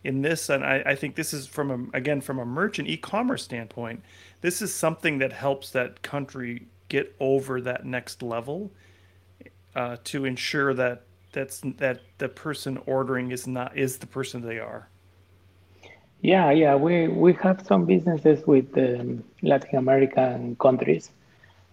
in 0.04 0.22
this? 0.22 0.48
And 0.48 0.64
I, 0.64 0.82
I 0.86 0.94
think 0.94 1.14
this 1.14 1.32
is 1.32 1.46
from 1.46 1.70
a, 1.70 1.96
again 1.96 2.20
from 2.20 2.38
a 2.38 2.44
merchant 2.44 2.88
e-commerce 2.88 3.44
standpoint. 3.44 4.02
This 4.40 4.62
is 4.62 4.72
something 4.72 5.18
that 5.18 5.32
helps 5.32 5.70
that 5.70 6.02
country 6.02 6.66
get 6.88 7.14
over 7.20 7.60
that 7.60 7.84
next 7.84 8.22
level 8.22 8.70
uh, 9.74 9.96
to 10.04 10.24
ensure 10.24 10.74
that 10.74 11.02
that's 11.32 11.60
that 11.78 12.00
the 12.18 12.28
person 12.28 12.78
ordering 12.86 13.30
is 13.30 13.46
not 13.46 13.76
is 13.76 13.98
the 13.98 14.06
person 14.06 14.42
they 14.42 14.58
are. 14.58 14.88
Yeah, 16.22 16.50
yeah, 16.50 16.74
we 16.74 17.08
we 17.08 17.32
have 17.34 17.64
some 17.66 17.84
businesses 17.84 18.46
with 18.46 18.76
um, 18.78 19.24
Latin 19.42 19.78
American 19.78 20.56
countries. 20.56 21.10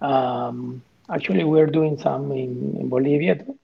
Um, 0.02 0.82
Actually, 1.08 1.44
we're 1.44 1.68
doing 1.68 2.00
some 2.00 2.32
in, 2.32 2.78
in 2.80 2.90
Bolivia 2.90 3.36
too. 3.36 3.58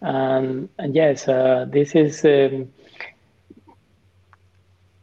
And, 0.00 0.68
and 0.78 0.94
yes, 0.94 1.26
uh, 1.26 1.66
this 1.68 1.94
is 1.94 2.24
um, 2.24 2.72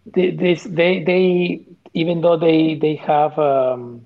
this 0.05 0.63
they 0.63 1.03
they 1.03 1.65
even 1.93 2.21
though 2.21 2.37
they 2.37 2.75
they 2.75 2.95
have 2.95 3.37
um, 3.39 4.05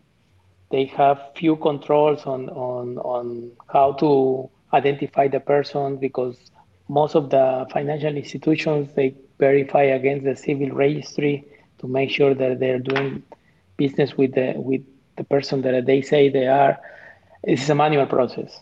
they 0.71 0.85
have 0.85 1.19
few 1.35 1.55
controls 1.57 2.25
on 2.25 2.49
on 2.49 2.97
on 2.99 3.51
how 3.67 3.93
to 3.93 4.49
identify 4.73 5.27
the 5.27 5.39
person 5.39 5.97
because 5.97 6.51
most 6.89 7.15
of 7.15 7.29
the 7.29 7.65
financial 7.71 8.15
institutions 8.15 8.93
they 8.95 9.15
verify 9.39 9.83
against 9.83 10.25
the 10.25 10.35
civil 10.35 10.69
registry 10.71 11.45
to 11.79 11.87
make 11.87 12.09
sure 12.09 12.33
that 12.33 12.59
they're 12.59 12.79
doing 12.79 13.23
business 13.77 14.15
with 14.17 14.33
the 14.33 14.53
with 14.57 14.81
the 15.17 15.23
person 15.23 15.61
that 15.61 15.85
they 15.85 16.01
say 16.01 16.29
they 16.29 16.47
are 16.47 16.77
this 17.43 17.63
is 17.63 17.69
a 17.69 17.75
manual 17.75 18.05
process, 18.07 18.61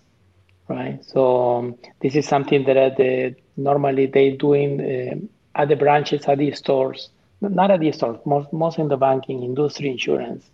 right? 0.68 1.00
So 1.06 1.58
um, 1.58 1.76
this 2.02 2.16
is 2.16 2.28
something 2.28 2.64
that 2.66 2.78
uh, 2.78 2.90
the, 2.96 3.36
normally 3.58 4.08
they 4.08 4.32
doing 4.32 4.82
uh, 4.82 5.60
at 5.62 5.70
the 5.70 5.76
branches, 5.76 6.26
at 6.26 6.38
the 6.40 6.52
stores, 6.52 7.10
not 7.50 7.72
at 7.72 7.80
the 7.80 7.92
stores, 7.92 8.20
most, 8.26 8.52
most 8.54 8.80
in 8.80 8.88
the 8.88 8.98
banking 8.98 9.44
industry, 9.44 9.90
insurance. 9.90 10.50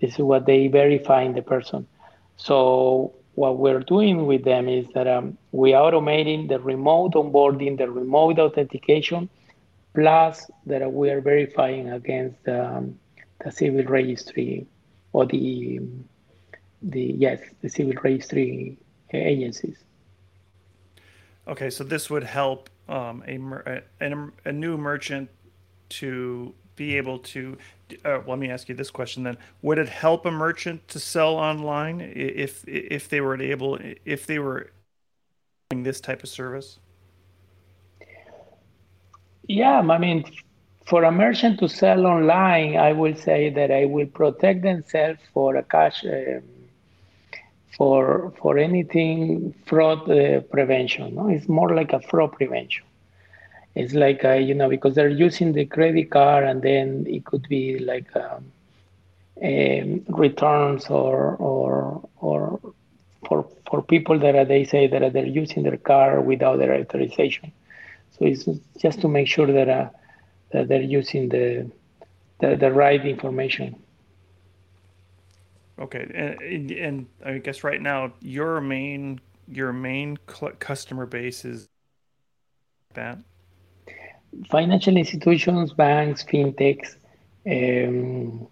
This 0.00 0.14
is 0.14 0.18
what 0.18 0.46
they 0.46 0.68
verify 0.68 1.22
in 1.22 1.34
the 1.34 1.42
person. 1.42 1.86
So 2.36 3.14
what 3.34 3.58
we're 3.58 3.80
doing 3.80 4.26
with 4.26 4.44
them 4.44 4.68
is 4.68 4.86
that 4.94 5.06
um, 5.06 5.36
we 5.52 5.74
are 5.74 5.90
automating 5.90 6.48
the 6.48 6.58
remote 6.58 7.12
onboarding, 7.12 7.78
the 7.78 7.90
remote 7.90 8.38
authentication, 8.38 9.28
plus 9.94 10.50
that 10.66 10.92
we 10.92 11.10
are 11.10 11.20
verifying 11.20 11.90
against 11.90 12.48
um, 12.48 12.98
the 13.44 13.50
civil 13.50 13.84
registry 13.84 14.66
or 15.12 15.26
the 15.26 15.80
the 16.82 17.14
yes 17.18 17.40
the 17.62 17.68
civil 17.68 17.94
registry 18.02 18.78
agencies. 19.12 19.76
Okay, 21.48 21.70
so 21.70 21.82
this 21.84 22.08
would 22.08 22.24
help 22.24 22.70
um, 22.88 23.22
a, 23.26 23.82
a, 24.00 24.30
a 24.44 24.52
new 24.52 24.76
merchant 24.76 25.28
to 25.90 26.54
be 26.76 26.96
able 26.96 27.18
to? 27.18 27.56
Uh, 28.04 28.20
let 28.26 28.38
me 28.38 28.50
ask 28.50 28.68
you 28.68 28.74
this 28.74 28.90
question 28.90 29.22
then: 29.22 29.36
Would 29.62 29.78
it 29.78 29.88
help 29.88 30.26
a 30.26 30.30
merchant 30.30 30.88
to 30.88 30.98
sell 30.98 31.34
online 31.34 32.00
if 32.00 32.66
if 32.66 33.08
they 33.08 33.20
were 33.20 33.40
able 33.40 33.78
if 34.04 34.26
they 34.26 34.38
were 34.38 34.70
doing 35.70 35.82
this 35.82 36.00
type 36.00 36.22
of 36.22 36.28
service? 36.28 36.78
Yeah, 39.46 39.80
I 39.80 39.98
mean, 39.98 40.24
for 40.86 41.02
a 41.04 41.10
merchant 41.10 41.58
to 41.58 41.68
sell 41.68 42.06
online, 42.06 42.76
I 42.76 42.92
will 42.92 43.16
say 43.16 43.50
that 43.50 43.70
I 43.70 43.84
will 43.86 44.06
protect 44.06 44.62
themselves 44.62 45.20
for 45.34 45.56
a 45.56 45.62
cash. 45.62 46.04
Um, 46.04 46.42
for 47.80 48.30
for 48.42 48.58
anything 48.58 49.54
fraud 49.64 50.00
uh, 50.10 50.40
prevention. 50.52 51.14
No? 51.14 51.28
It's 51.28 51.48
more 51.48 51.74
like 51.74 51.94
a 51.94 52.00
fraud 52.00 52.32
prevention. 52.32 52.84
It's 53.74 53.94
like 53.94 54.24
a, 54.24 54.40
you 54.40 54.54
know 54.54 54.68
because 54.68 54.94
they're 54.94 55.08
using 55.08 55.52
the 55.52 55.64
credit 55.66 56.10
card 56.10 56.44
and 56.44 56.60
then 56.60 57.06
it 57.08 57.24
could 57.24 57.48
be 57.48 57.78
like 57.78 58.14
um, 58.16 58.52
um, 59.42 60.04
returns 60.08 60.86
or 60.86 61.36
or 61.36 62.08
or 62.16 62.60
for 63.26 63.46
for 63.70 63.82
people 63.82 64.18
that 64.18 64.34
are, 64.34 64.44
they 64.44 64.64
say 64.64 64.86
that 64.88 65.12
they're 65.12 65.24
using 65.24 65.62
their 65.62 65.76
car 65.76 66.20
without 66.20 66.58
their 66.58 66.74
authorization. 66.74 67.52
So 68.18 68.26
it's 68.26 68.48
just 68.78 69.00
to 69.02 69.08
make 69.08 69.28
sure 69.28 69.46
that 69.46 69.68
uh, 69.68 69.90
that 70.50 70.68
they're 70.68 70.82
using 70.82 71.28
the, 71.28 71.70
the 72.40 72.56
the 72.56 72.72
right 72.72 73.04
information. 73.04 73.80
Okay, 75.78 76.10
and, 76.14 76.70
and 76.72 77.06
I 77.24 77.38
guess 77.38 77.64
right 77.64 77.80
now 77.80 78.12
your 78.20 78.60
main 78.60 79.20
your 79.48 79.72
main 79.72 80.18
customer 80.58 81.06
base 81.06 81.44
is 81.44 81.68
that 82.94 83.18
financial 84.50 84.96
institutions, 84.96 85.72
banks, 85.72 86.24
fintechs, 86.24 86.96
um, 87.46 88.46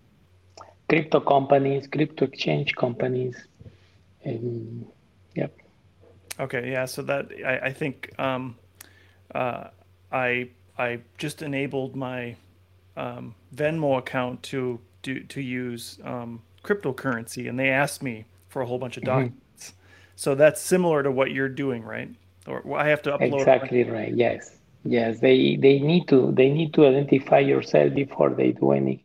crypto 0.89 1.21
companies, 1.21 1.87
crypto 1.87 2.25
exchange 2.25 2.75
companies. 2.75 3.37
Um, 4.27 4.87
yep. 5.35 5.57
Okay, 6.41 6.71
yeah. 6.71 6.87
So 6.87 7.03
that 7.03 7.31
I, 7.45 7.59
I 7.69 7.73
think 7.73 8.13
um, 8.19 8.57
uh, 9.35 9.69
I 10.13 10.49
I 10.79 11.01
just 11.19 11.43
enabled 11.43 11.97
my 11.97 12.37
um, 12.97 13.35
Venmo 13.55 13.99
account 13.99 14.43
to 14.45 14.81
do 15.03 15.21
to 15.21 15.41
use 15.41 15.99
um, 16.05 16.43
cryptocurrency 16.63 17.49
and 17.49 17.59
they 17.59 17.71
asked 17.71 18.03
me 18.03 18.25
for 18.49 18.63
a 18.63 18.67
whole 18.67 18.79
bunch 18.79 18.97
of 18.97 19.03
mm-hmm. 19.03 19.13
documents. 19.13 19.71
Mm-hmm. 19.71 19.75
So 20.17 20.35
that's 20.35 20.61
similar 20.61 21.03
to 21.03 21.11
what 21.11 21.31
you're 21.31 21.49
doing, 21.49 21.83
right? 21.83 22.11
Or 22.47 22.79
I 22.79 22.89
have 22.89 23.03
to 23.03 23.13
upload 23.13 23.39
Exactly 23.39 23.85
right. 23.85 24.15
Yes. 24.15 24.58
Yes, 24.85 25.21
they 25.21 25.57
they 25.57 25.81
need 25.81 26.09
to 26.09 26.33
they 26.33 26.51
need 26.51 26.73
to 26.75 26.87
identify 26.87 27.41
yourself 27.41 27.95
before 27.95 28.31
they 28.31 28.53
do 28.53 28.73
any 28.73 29.05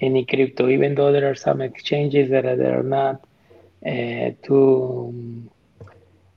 any 0.00 0.24
crypto. 0.24 0.68
Even 0.68 0.94
though 0.94 1.12
there 1.12 1.30
are 1.30 1.34
some 1.34 1.60
exchanges 1.60 2.30
that 2.30 2.46
are, 2.46 2.56
that 2.56 2.72
are 2.72 2.82
not 2.82 3.24
uh, 3.86 4.30
too 4.42 5.06
um, 5.08 5.50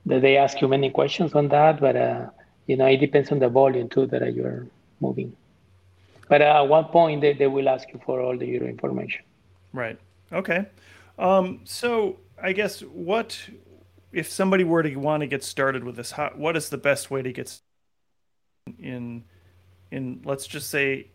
that 0.06 0.20
they 0.22 0.36
ask 0.36 0.60
you 0.60 0.68
many 0.68 0.90
questions 0.90 1.34
on 1.34 1.48
that, 1.48 1.80
but 1.80 1.96
uh, 1.96 2.26
you 2.66 2.76
know 2.76 2.86
it 2.86 2.98
depends 2.98 3.30
on 3.32 3.38
the 3.38 3.48
volume 3.48 3.88
too 3.88 4.06
that 4.06 4.34
you're 4.34 4.66
moving. 5.00 5.36
But 6.28 6.42
uh, 6.42 6.62
at 6.62 6.68
one 6.68 6.86
point 6.86 7.20
they, 7.20 7.32
they 7.32 7.46
will 7.46 7.68
ask 7.68 7.92
you 7.92 8.00
for 8.04 8.20
all 8.20 8.36
the 8.36 8.46
your 8.46 8.68
information. 8.68 9.24
Right. 9.72 9.98
Okay. 10.32 10.66
Um, 11.18 11.60
so 11.64 12.18
I 12.42 12.52
guess 12.52 12.80
what 12.80 13.50
if 14.12 14.30
somebody 14.30 14.64
were 14.64 14.82
to 14.82 14.94
want 14.96 15.20
to 15.20 15.26
get 15.26 15.42
started 15.44 15.84
with 15.84 15.96
this? 15.96 16.12
How, 16.12 16.32
what 16.34 16.56
is 16.56 16.68
the 16.70 16.78
best 16.78 17.10
way 17.10 17.22
to 17.22 17.32
get 17.32 17.60
in 18.78 19.24
in 19.90 20.22
let's 20.24 20.46
just 20.46 20.70
say 20.70 21.08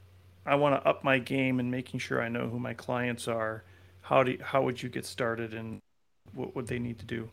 I 0.46 0.56
want 0.56 0.76
to 0.82 0.88
up 0.88 1.04
my 1.04 1.20
game 1.20 1.60
and 1.60 1.70
making 1.70 2.00
sure 2.00 2.22
I 2.22 2.30
know 2.30 2.48
who 2.48 2.60
my 2.60 2.74
clients 2.74 3.28
are. 3.28 3.64
How 4.02 4.24
do 4.24 4.38
how 4.42 4.64
would 4.64 4.82
you 4.82 4.90
get 4.90 5.06
started 5.06 5.54
and 5.54 5.80
what 6.34 6.56
would 6.56 6.68
they 6.68 6.80
need 6.80 7.00
to 7.00 7.06
do? 7.06 7.30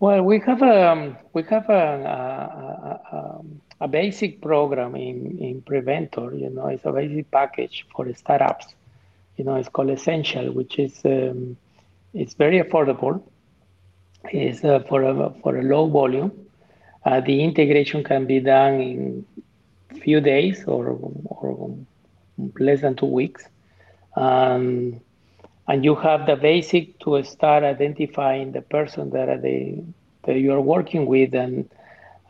Well, 0.00 0.22
we 0.22 0.38
have 0.40 0.62
a 0.62 0.90
um, 0.90 1.16
we 1.32 1.42
have 1.44 1.68
a, 1.68 1.72
a, 1.72 3.16
a, 3.16 3.44
a 3.80 3.88
basic 3.88 4.40
program 4.40 4.94
in 4.94 5.38
in 5.38 5.62
Preventor. 5.62 6.34
You 6.34 6.50
know, 6.50 6.66
it's 6.68 6.84
a 6.84 6.92
basic 6.92 7.30
package 7.30 7.86
for 7.94 8.12
startups 8.14 8.74
you 9.38 9.44
know, 9.44 9.54
it's 9.54 9.68
called 9.68 9.90
Essential, 9.90 10.52
which 10.52 10.78
is 10.78 11.00
um, 11.04 11.56
it's 12.12 12.34
very 12.34 12.60
affordable. 12.60 13.22
It's 14.24 14.64
uh, 14.64 14.80
for 14.80 15.02
a 15.04 15.32
for 15.42 15.56
a 15.56 15.62
low 15.62 15.88
volume. 15.88 16.32
Uh, 17.04 17.20
the 17.20 17.42
integration 17.42 18.04
can 18.04 18.26
be 18.26 18.40
done 18.40 18.80
in 18.80 19.26
few 20.02 20.20
days 20.20 20.64
or 20.66 20.98
or 21.24 21.74
less 22.58 22.80
than 22.82 22.94
two 22.94 23.06
weeks, 23.06 23.44
um, 24.16 25.00
and 25.68 25.84
you 25.84 25.94
have 25.94 26.26
the 26.26 26.36
basic 26.36 26.98
to 27.00 27.22
start 27.22 27.62
identifying 27.64 28.52
the 28.52 28.62
person 28.62 29.10
that 29.10 29.42
they 29.42 29.82
that 30.24 30.36
you 30.38 30.52
are 30.52 30.60
working 30.60 31.06
with 31.06 31.34
and 31.34 31.68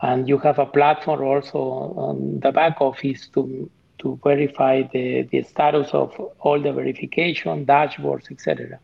and 0.02 0.28
you 0.28 0.38
have 0.38 0.58
a 0.58 0.66
platform 0.66 1.22
also 1.22 1.58
on 1.58 2.40
the 2.40 2.52
back 2.52 2.80
office 2.80 3.26
to 3.28 3.68
to 3.98 4.18
verify 4.22 4.82
the, 4.92 5.22
the 5.22 5.42
status 5.42 5.90
of 5.92 6.14
all 6.40 6.60
the 6.60 6.72
verification, 6.72 7.66
dashboards, 7.66 8.30
etc. 8.30 8.78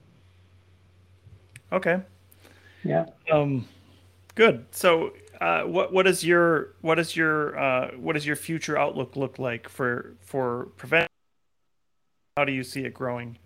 Okay. 1.73 2.01
Yeah. 2.83 3.07
Um, 3.31 3.66
good. 4.35 4.66
So, 4.73 5.12
uh, 5.40 5.62
what 5.62 5.92
what 5.92 6.07
is 6.07 6.25
your 6.25 6.75
what 6.81 6.99
is 6.99 7.16
your 7.16 7.59
uh, 7.59 7.90
your 8.20 8.37
future 8.37 8.79
outlook 8.79 9.16
look 9.16 9.38
like 9.38 9.68
for 9.68 10.16
for 10.20 10.66
prevent? 10.77 11.09
How 12.37 12.44
do 12.44 12.53
you 12.53 12.64
see 12.64 12.85
it 12.85 12.94
growing? 12.94 13.38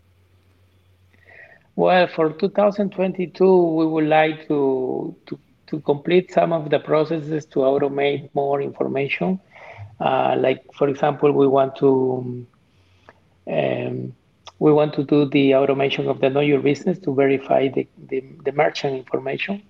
Well, 1.76 2.08
for 2.08 2.32
2022, 2.32 3.56
we 3.78 3.86
would 3.86 4.06
like 4.06 4.48
to 4.48 5.14
to 5.26 5.38
to 5.68 5.80
complete 5.80 6.32
some 6.32 6.52
of 6.52 6.70
the 6.70 6.78
processes 6.78 7.44
to 7.46 7.60
automate 7.60 8.30
more 8.34 8.62
information 8.62 9.38
uh, 10.00 10.36
like 10.38 10.64
for 10.74 10.88
example, 10.88 11.32
we 11.32 11.46
want 11.46 11.76
to 11.76 12.46
um, 13.50 14.14
we 14.58 14.72
want 14.72 14.94
to 14.94 15.04
do 15.04 15.26
the 15.26 15.54
automation 15.54 16.08
of 16.08 16.20
the 16.20 16.30
know 16.30 16.40
your 16.40 16.60
business 16.60 16.98
to 17.00 17.14
verify 17.14 17.68
the, 17.68 17.86
the, 18.08 18.22
the, 18.44 18.52
merchant 18.52 18.96
information. 18.96 19.62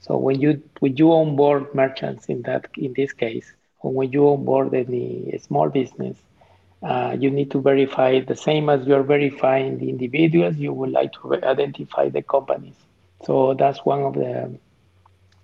So 0.00 0.16
when 0.16 0.40
you 0.40 0.62
when 0.80 0.96
you 0.96 1.12
onboard 1.12 1.74
merchants 1.74 2.26
in 2.26 2.42
that 2.42 2.68
in 2.76 2.92
this 2.94 3.12
case, 3.12 3.52
or 3.80 3.92
when 3.92 4.12
you 4.12 4.28
onboard 4.28 4.74
any 4.74 5.36
small 5.42 5.68
business, 5.68 6.16
uh, 6.82 7.16
you 7.18 7.30
need 7.30 7.50
to 7.50 7.60
verify 7.60 8.20
the 8.20 8.36
same 8.36 8.68
as 8.68 8.86
you're 8.86 9.02
verifying 9.02 9.78
the 9.78 9.88
individuals. 9.88 10.56
You 10.56 10.72
would 10.72 10.90
like 10.90 11.12
to 11.14 11.34
identify 11.44 12.08
the 12.08 12.22
companies. 12.22 12.76
So 13.24 13.54
that's 13.54 13.84
one 13.84 14.02
of 14.02 14.14
the 14.14 14.58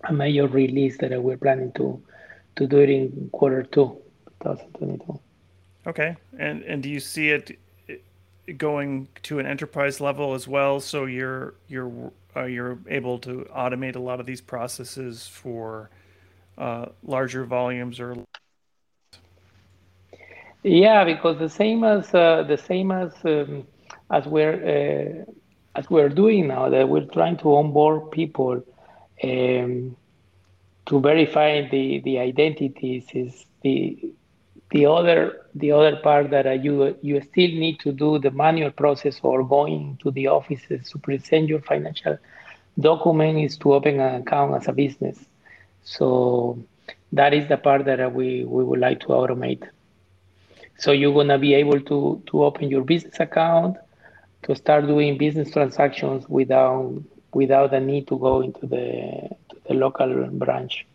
a 0.05 0.13
major 0.13 0.49
release 0.49 0.99
that 0.99 1.23
we're 1.23 1.37
planning 1.37 1.73
to 1.73 2.03
to 2.57 2.67
do 2.67 2.79
it 2.79 2.91
in 2.91 3.31
quarter 3.33 3.63
two. 3.63 4.03
2022. 4.43 5.21
Okay, 5.87 6.17
and 6.39 6.63
and 6.63 6.83
do 6.83 6.89
you 6.89 7.01
see 7.01 7.31
it 7.31 7.59
going 8.57 9.09
to 9.23 9.39
an 9.39 9.47
enterprise 9.47 10.01
level 10.01 10.35
as 10.35 10.47
well? 10.47 10.81
So 10.81 11.07
you're 11.07 11.55
you're 11.69 12.13
uh, 12.37 12.45
you're 12.45 12.79
able 12.89 13.19
to 13.21 13.47
automate 13.55 13.97
a 13.97 14.01
lot 14.01 14.21
of 14.21 14.27
these 14.27 14.41
processes 14.41 15.27
for 15.27 15.91
uh, 16.59 16.87
larger 17.03 17.45
volumes 17.45 18.01
or. 18.01 18.17
Yeah, 20.63 21.05
because 21.05 21.39
the 21.39 21.49
same 21.49 21.83
as 21.85 22.15
uh, 22.15 22.45
the 22.45 22.57
same 22.57 22.93
as 22.93 23.13
um, 23.25 23.67
as 24.11 24.27
we're 24.27 25.25
uh, 25.27 25.33
as 25.75 25.91
we're 25.91 26.09
doing 26.09 26.49
now, 26.49 26.69
that 26.69 26.89
we're 26.89 27.07
trying 27.07 27.37
to 27.39 27.57
onboard 27.57 28.11
people 28.13 28.63
um, 29.25 29.97
to 30.87 31.01
verify 31.01 31.69
the 31.69 32.01
the 32.01 32.19
identities 32.19 33.07
is 33.13 33.45
the 33.63 34.13
the 34.73 34.87
other 34.87 35.47
the 35.55 35.71
other 35.71 35.97
part 35.97 36.31
that 36.31 36.47
uh, 36.47 36.51
you 36.51 36.97
you 37.03 37.21
still 37.21 37.53
need 37.65 37.79
to 37.81 37.93
do 37.93 38.19
the 38.19 38.31
manual 38.31 38.71
process 38.71 39.21
or 39.23 39.45
going 39.45 39.99
to 40.03 40.11
the 40.11 40.27
offices 40.27 40.89
to 40.91 40.99
present 40.99 41.49
your 41.49 41.61
financial 41.61 42.19
document 42.81 43.39
is 43.39 43.59
to 43.59 43.75
open 43.75 44.01
an 44.01 44.23
account 44.23 44.55
as 44.57 44.67
a 44.69 44.73
business. 44.73 45.19
So 45.85 46.59
that 47.13 47.35
is 47.35 47.47
the 47.49 47.59
part 47.59 47.85
that 47.85 48.01
uh, 48.01 48.09
we, 48.09 48.45
we 48.45 48.65
would 48.65 48.81
like 48.81 49.01
to 49.01 49.09
automate. 49.09 49.69
So 50.79 50.93
you're 50.93 51.13
gonna 51.13 51.39
be 51.39 51.53
able 51.55 51.81
to 51.81 52.23
to 52.27 52.45
open 52.45 52.71
your 52.71 52.83
business 52.83 53.21
account 53.21 53.77
to 54.45 54.57
start 54.57 54.87
doing 54.87 55.19
business 55.19 55.51
transactions 55.51 56.27
without 56.29 56.95
without 57.35 57.73
the 57.73 57.81
need 57.81 58.09
to 58.09 58.19
go 58.19 58.41
into 58.41 58.67
the 58.67 59.29
to 59.51 59.57
the 59.69 59.75
local 59.75 60.29
branch. 60.45 60.87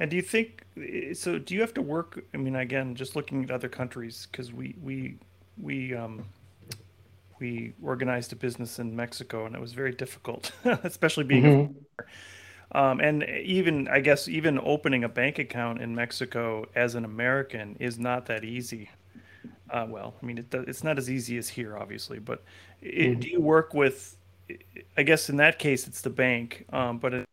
And 0.00 0.10
do 0.10 0.16
you 0.16 0.22
think 0.22 0.59
so? 1.14 1.38
Do 1.38 1.54
you 1.54 1.60
have 1.60 1.74
to 1.74 1.82
work? 1.82 2.24
I 2.34 2.36
mean, 2.36 2.56
again, 2.56 2.94
just 2.94 3.16
looking 3.16 3.44
at 3.44 3.50
other 3.50 3.68
countries 3.68 4.28
because 4.30 4.52
we 4.52 4.74
we 4.82 5.18
we 5.58 5.94
um, 5.94 6.24
we 7.40 7.72
organized 7.82 8.32
a 8.32 8.36
business 8.36 8.78
in 8.78 8.94
Mexico 8.94 9.46
and 9.46 9.54
it 9.54 9.60
was 9.60 9.72
very 9.72 9.92
difficult, 9.92 10.52
especially 10.64 11.24
being. 11.24 11.44
Mm-hmm. 11.44 12.02
Um, 12.72 13.00
and 13.00 13.24
even 13.24 13.88
I 13.88 13.98
guess 13.98 14.28
even 14.28 14.60
opening 14.62 15.02
a 15.02 15.08
bank 15.08 15.40
account 15.40 15.82
in 15.82 15.94
Mexico 15.94 16.66
as 16.76 16.94
an 16.94 17.04
American 17.04 17.76
is 17.80 17.98
not 17.98 18.26
that 18.26 18.44
easy. 18.44 18.90
Uh, 19.68 19.86
well, 19.88 20.14
I 20.22 20.26
mean, 20.26 20.38
it, 20.38 20.54
it's 20.54 20.84
not 20.84 20.98
as 20.98 21.10
easy 21.10 21.36
as 21.36 21.48
here, 21.48 21.76
obviously, 21.76 22.18
but 22.18 22.44
it, 22.80 22.92
mm-hmm. 22.92 23.20
do 23.20 23.28
you 23.28 23.40
work 23.40 23.74
with? 23.74 24.16
I 24.96 25.02
guess 25.02 25.28
in 25.28 25.36
that 25.36 25.58
case, 25.58 25.86
it's 25.86 26.00
the 26.00 26.10
bank, 26.10 26.66
um, 26.72 26.98
but 26.98 27.24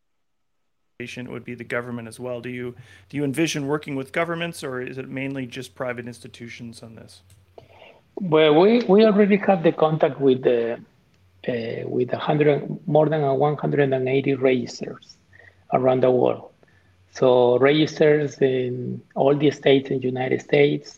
it 0.99 1.29
would 1.29 1.45
be 1.45 1.53
the 1.53 1.63
government 1.63 2.07
as 2.07 2.19
well. 2.19 2.41
Do 2.41 2.49
you 2.49 2.73
do 3.07 3.17
you 3.17 3.23
envision 3.23 3.67
working 3.67 3.95
with 3.95 4.11
governments, 4.11 4.63
or 4.63 4.81
is 4.81 4.97
it 4.97 5.07
mainly 5.07 5.45
just 5.45 5.75
private 5.75 6.07
institutions 6.07 6.81
on 6.81 6.95
this? 6.95 7.21
Well, 8.15 8.55
we, 8.59 8.81
we 8.85 9.05
already 9.05 9.37
have 9.37 9.61
the 9.61 9.73
contact 9.73 10.19
with 10.19 10.41
the 10.41 10.79
uh, 11.47 11.87
with 11.87 12.11
100 12.11 12.87
more 12.87 13.07
than 13.09 13.21
180 13.21 14.33
registers 14.33 15.17
around 15.71 16.01
the 16.01 16.09
world. 16.09 16.49
So 17.13 17.59
registers 17.59 18.39
in 18.39 18.99
all 19.13 19.35
the 19.35 19.51
states 19.51 19.91
in 19.91 19.99
the 19.99 20.07
United 20.07 20.41
States, 20.41 20.97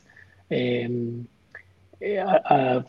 um, 0.49 1.27
uh, 2.01 2.83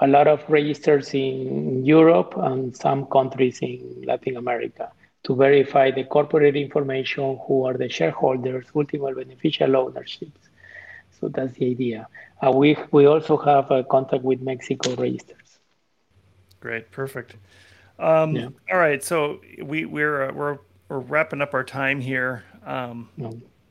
a 0.00 0.06
lot 0.06 0.28
of 0.28 0.48
registers 0.48 1.12
in 1.12 1.84
Europe 1.84 2.34
and 2.36 2.76
some 2.76 3.06
countries 3.06 3.58
in 3.62 4.04
Latin 4.06 4.36
America 4.36 4.92
to 5.24 5.34
verify 5.34 5.90
the 5.90 6.04
corporate 6.04 6.54
information, 6.54 7.38
who 7.46 7.64
are 7.64 7.74
the 7.74 7.88
shareholders, 7.88 8.66
ultimate 8.74 9.16
beneficial 9.16 9.74
ownerships. 9.76 10.48
So 11.18 11.28
that's 11.28 11.54
the 11.54 11.70
idea. 11.70 12.06
Uh, 12.44 12.52
we 12.52 12.76
we 12.90 13.06
also 13.06 13.36
have 13.38 13.70
a 13.70 13.82
contact 13.84 14.22
with 14.22 14.42
Mexico 14.42 14.94
registers. 14.94 15.58
Great, 16.60 16.90
perfect. 16.90 17.36
Um, 17.98 18.36
yeah. 18.36 18.48
All 18.70 18.78
right, 18.78 19.02
so 19.02 19.40
we 19.62 19.86
we're 19.86 20.28
uh, 20.28 20.32
we're 20.32 20.58
we're 20.88 20.98
wrapping 20.98 21.40
up 21.40 21.54
our 21.54 21.64
time 21.64 22.00
here. 22.00 22.44
Um. 22.64 23.08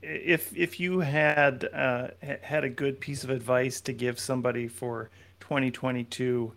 If 0.01 0.55
if 0.57 0.81
you 0.81 0.99
had 0.99 1.69
uh, 1.73 2.07
had 2.41 2.65
a 2.65 2.69
good 2.69 2.99
piece 2.99 3.23
of 3.23 3.29
advice 3.29 3.79
to 3.81 3.93
give 3.93 4.19
somebody 4.19 4.67
for 4.67 5.09
2022 5.39 6.51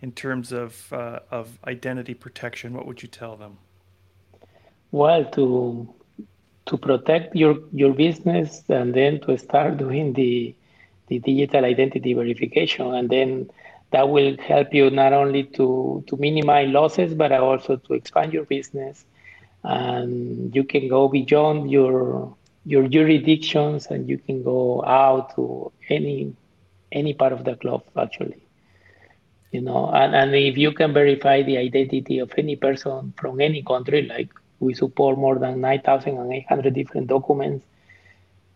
in 0.00 0.12
terms 0.12 0.52
of 0.52 0.92
uh, 0.92 1.20
of 1.28 1.58
identity 1.66 2.14
protection, 2.14 2.72
what 2.72 2.86
would 2.86 3.02
you 3.02 3.08
tell 3.08 3.36
them? 3.36 3.58
Well, 4.94 5.24
to 5.32 5.92
to 6.66 6.78
protect 6.78 7.34
your 7.34 7.54
your 7.72 7.92
business 7.94 8.62
and 8.68 8.94
then 8.94 9.20
to 9.22 9.36
start 9.36 9.76
doing 9.76 10.12
the 10.12 10.54
the 11.08 11.18
digital 11.18 11.64
identity 11.64 12.14
verification. 12.14 12.94
And 12.94 13.10
then 13.10 13.50
that 13.90 14.08
will 14.08 14.36
help 14.38 14.72
you 14.72 14.90
not 14.90 15.12
only 15.12 15.42
to 15.58 16.04
to 16.06 16.16
minimize 16.16 16.68
losses 16.68 17.12
but 17.12 17.32
also 17.32 17.76
to 17.76 17.94
expand 17.94 18.32
your 18.32 18.44
business. 18.44 19.04
And 19.64 20.54
you 20.54 20.62
can 20.62 20.86
go 20.86 21.08
beyond 21.08 21.72
your 21.72 22.36
your 22.64 22.86
jurisdictions 22.86 23.88
and 23.88 24.08
you 24.08 24.18
can 24.18 24.44
go 24.44 24.84
out 24.84 25.34
to 25.34 25.72
any 25.90 26.36
any 26.92 27.14
part 27.14 27.32
of 27.32 27.44
the 27.44 27.56
globe 27.56 27.82
actually. 27.96 28.46
You 29.50 29.62
know 29.62 29.90
and, 29.90 30.14
and 30.14 30.34
if 30.36 30.56
you 30.56 30.70
can 30.72 30.92
verify 30.94 31.42
the 31.42 31.58
identity 31.58 32.20
of 32.20 32.32
any 32.38 32.54
person 32.54 33.12
from 33.20 33.40
any 33.40 33.62
country 33.64 34.02
like 34.02 34.30
we 34.64 34.74
support 34.74 35.18
more 35.18 35.38
than 35.38 35.60
9,800 35.60 36.74
different 36.74 37.08
documents, 37.08 37.64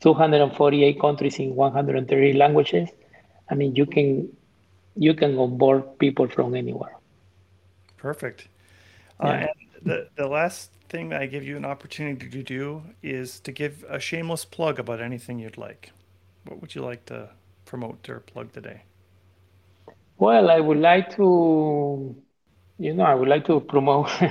248 0.00 1.00
countries 1.00 1.38
in 1.38 1.54
130 1.54 2.32
languages. 2.34 2.88
I 3.50 3.54
mean, 3.54 3.76
you 3.76 3.86
can 3.86 4.28
you 4.96 5.14
can 5.14 5.38
onboard 5.38 5.98
people 5.98 6.28
from 6.28 6.54
anywhere. 6.54 6.96
Perfect. 7.96 8.48
Uh, 9.20 9.28
yeah. 9.40 9.46
Uh, 9.46 9.46
and 9.46 9.50
the 9.82 10.10
the 10.16 10.28
last 10.28 10.72
thing 10.88 11.12
I 11.12 11.26
give 11.26 11.44
you 11.44 11.56
an 11.56 11.64
opportunity 11.64 12.28
to 12.30 12.42
do 12.42 12.82
is 13.02 13.40
to 13.40 13.52
give 13.52 13.84
a 13.88 14.00
shameless 14.00 14.44
plug 14.44 14.78
about 14.78 15.00
anything 15.00 15.38
you'd 15.38 15.58
like. 15.58 15.92
What 16.44 16.60
would 16.60 16.74
you 16.74 16.82
like 16.82 17.06
to 17.06 17.30
promote 17.64 18.08
or 18.08 18.20
plug 18.20 18.52
today? 18.52 18.84
Well, 20.18 20.50
I 20.50 20.60
would 20.60 20.78
like 20.78 21.10
to, 21.16 22.16
you 22.78 22.94
know, 22.94 23.04
I 23.04 23.14
would 23.14 23.28
like 23.28 23.46
to 23.46 23.60
promote 23.60 24.08
uh, 24.22 24.28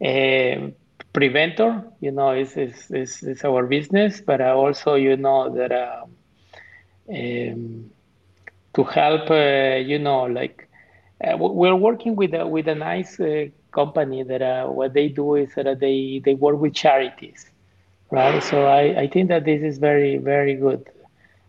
Preventor, 1.12 1.84
you 2.00 2.10
know, 2.10 2.32
is 2.32 2.56
is, 2.56 2.90
is, 2.90 3.22
is 3.22 3.44
our 3.44 3.66
business, 3.66 4.20
but 4.20 4.40
I 4.40 4.50
also, 4.50 4.94
you 4.94 5.16
know, 5.16 5.50
that 5.54 5.72
um, 5.72 6.16
um, 7.08 7.90
to 8.74 8.84
help, 8.84 9.30
uh, 9.30 9.76
you 9.76 9.98
know, 9.98 10.24
like 10.24 10.68
uh, 11.22 11.36
we're 11.38 11.74
working 11.76 12.16
with 12.16 12.34
a, 12.34 12.46
with 12.46 12.68
a 12.68 12.74
nice 12.74 13.18
uh, 13.20 13.46
company 13.72 14.22
that 14.24 14.42
uh, 14.42 14.66
what 14.66 14.92
they 14.94 15.08
do 15.08 15.34
is 15.36 15.54
that 15.54 15.78
they, 15.80 16.20
they 16.24 16.34
work 16.34 16.58
with 16.58 16.74
charities, 16.74 17.50
right? 18.10 18.42
So 18.42 18.66
I, 18.66 19.02
I 19.02 19.06
think 19.08 19.28
that 19.28 19.44
this 19.44 19.62
is 19.62 19.78
very, 19.78 20.18
very 20.18 20.54
good 20.54 20.88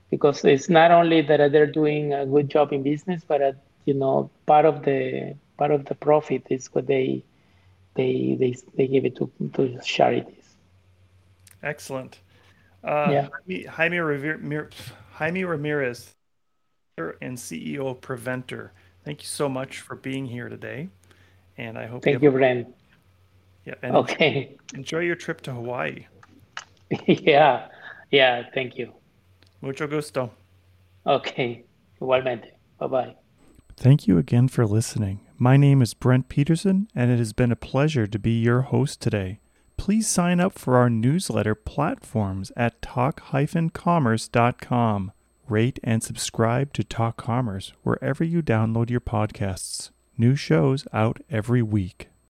because 0.09 0.43
it's 0.45 0.69
not 0.69 0.91
only 0.91 1.21
that 1.21 1.51
they're 1.51 1.65
doing 1.71 2.13
a 2.13 2.25
good 2.25 2.49
job 2.49 2.71
in 2.73 2.83
business, 2.83 3.23
but, 3.27 3.41
uh, 3.41 3.51
you 3.85 3.93
know, 3.93 4.29
part 4.45 4.65
of 4.65 4.83
the 4.83 5.35
part 5.57 5.71
of 5.71 5.85
the 5.85 5.95
profit 5.95 6.43
is 6.49 6.67
what 6.73 6.87
they 6.87 7.23
they 7.95 8.35
they 8.39 8.55
they 8.75 8.87
give 8.87 9.05
it 9.05 9.15
to 9.17 9.31
to 9.53 9.79
charities. 9.83 10.55
Excellent. 11.63 12.19
Uh, 12.83 13.07
yeah. 13.09 13.27
Jaime, 13.47 13.97
Jaime, 13.97 14.67
Jaime 15.13 15.43
Ramirez, 15.43 16.13
and 16.97 17.37
CEO 17.37 17.87
of 17.87 18.01
Preventor. 18.01 18.71
Thank 19.03 19.21
you 19.21 19.27
so 19.27 19.49
much 19.49 19.79
for 19.79 19.95
being 19.95 20.25
here 20.25 20.49
today, 20.49 20.89
and 21.57 21.77
I 21.77 21.87
hope. 21.87 22.03
Thank 22.03 22.21
you, 22.21 22.29
you 22.29 22.37
Brent. 22.37 22.67
Yeah. 23.65 23.73
okay. 23.83 24.57
Enjoy 24.75 24.99
your 24.99 25.15
trip 25.15 25.41
to 25.41 25.53
Hawaii. 25.53 26.05
yeah. 27.07 27.67
Yeah. 28.11 28.43
Thank 28.53 28.77
you. 28.77 28.93
Mucho 29.61 29.87
gusto. 29.87 30.31
Okay. 31.07 31.65
Igualmente. 31.99 32.51
Bye 32.79 32.87
bye. 32.87 33.15
Thank 33.77 34.07
you 34.07 34.17
again 34.17 34.47
for 34.47 34.65
listening. 34.65 35.24
My 35.37 35.57
name 35.57 35.81
is 35.81 35.93
Brent 35.93 36.29
Peterson, 36.29 36.87
and 36.95 37.11
it 37.11 37.17
has 37.17 37.33
been 37.33 37.51
a 37.51 37.57
pleasure 37.57 38.07
to 38.07 38.17
be 38.17 38.39
your 38.39 38.61
host 38.61 39.01
today. 39.01 39.41
Please 39.75 40.07
sign 40.07 40.39
up 40.39 40.57
for 40.57 40.77
our 40.77 40.89
newsletter 40.89 41.55
platforms 41.55 42.53
at 42.55 42.81
talk-commerce.com. 42.81 45.11
Rate 45.49 45.79
and 45.83 46.01
subscribe 46.01 46.71
to 46.71 46.85
Talk 46.85 47.17
Commerce 47.17 47.73
wherever 47.83 48.23
you 48.23 48.41
download 48.41 48.89
your 48.89 49.01
podcasts. 49.01 49.91
New 50.17 50.37
shows 50.37 50.87
out 50.93 51.19
every 51.29 51.61
week. 51.61 52.07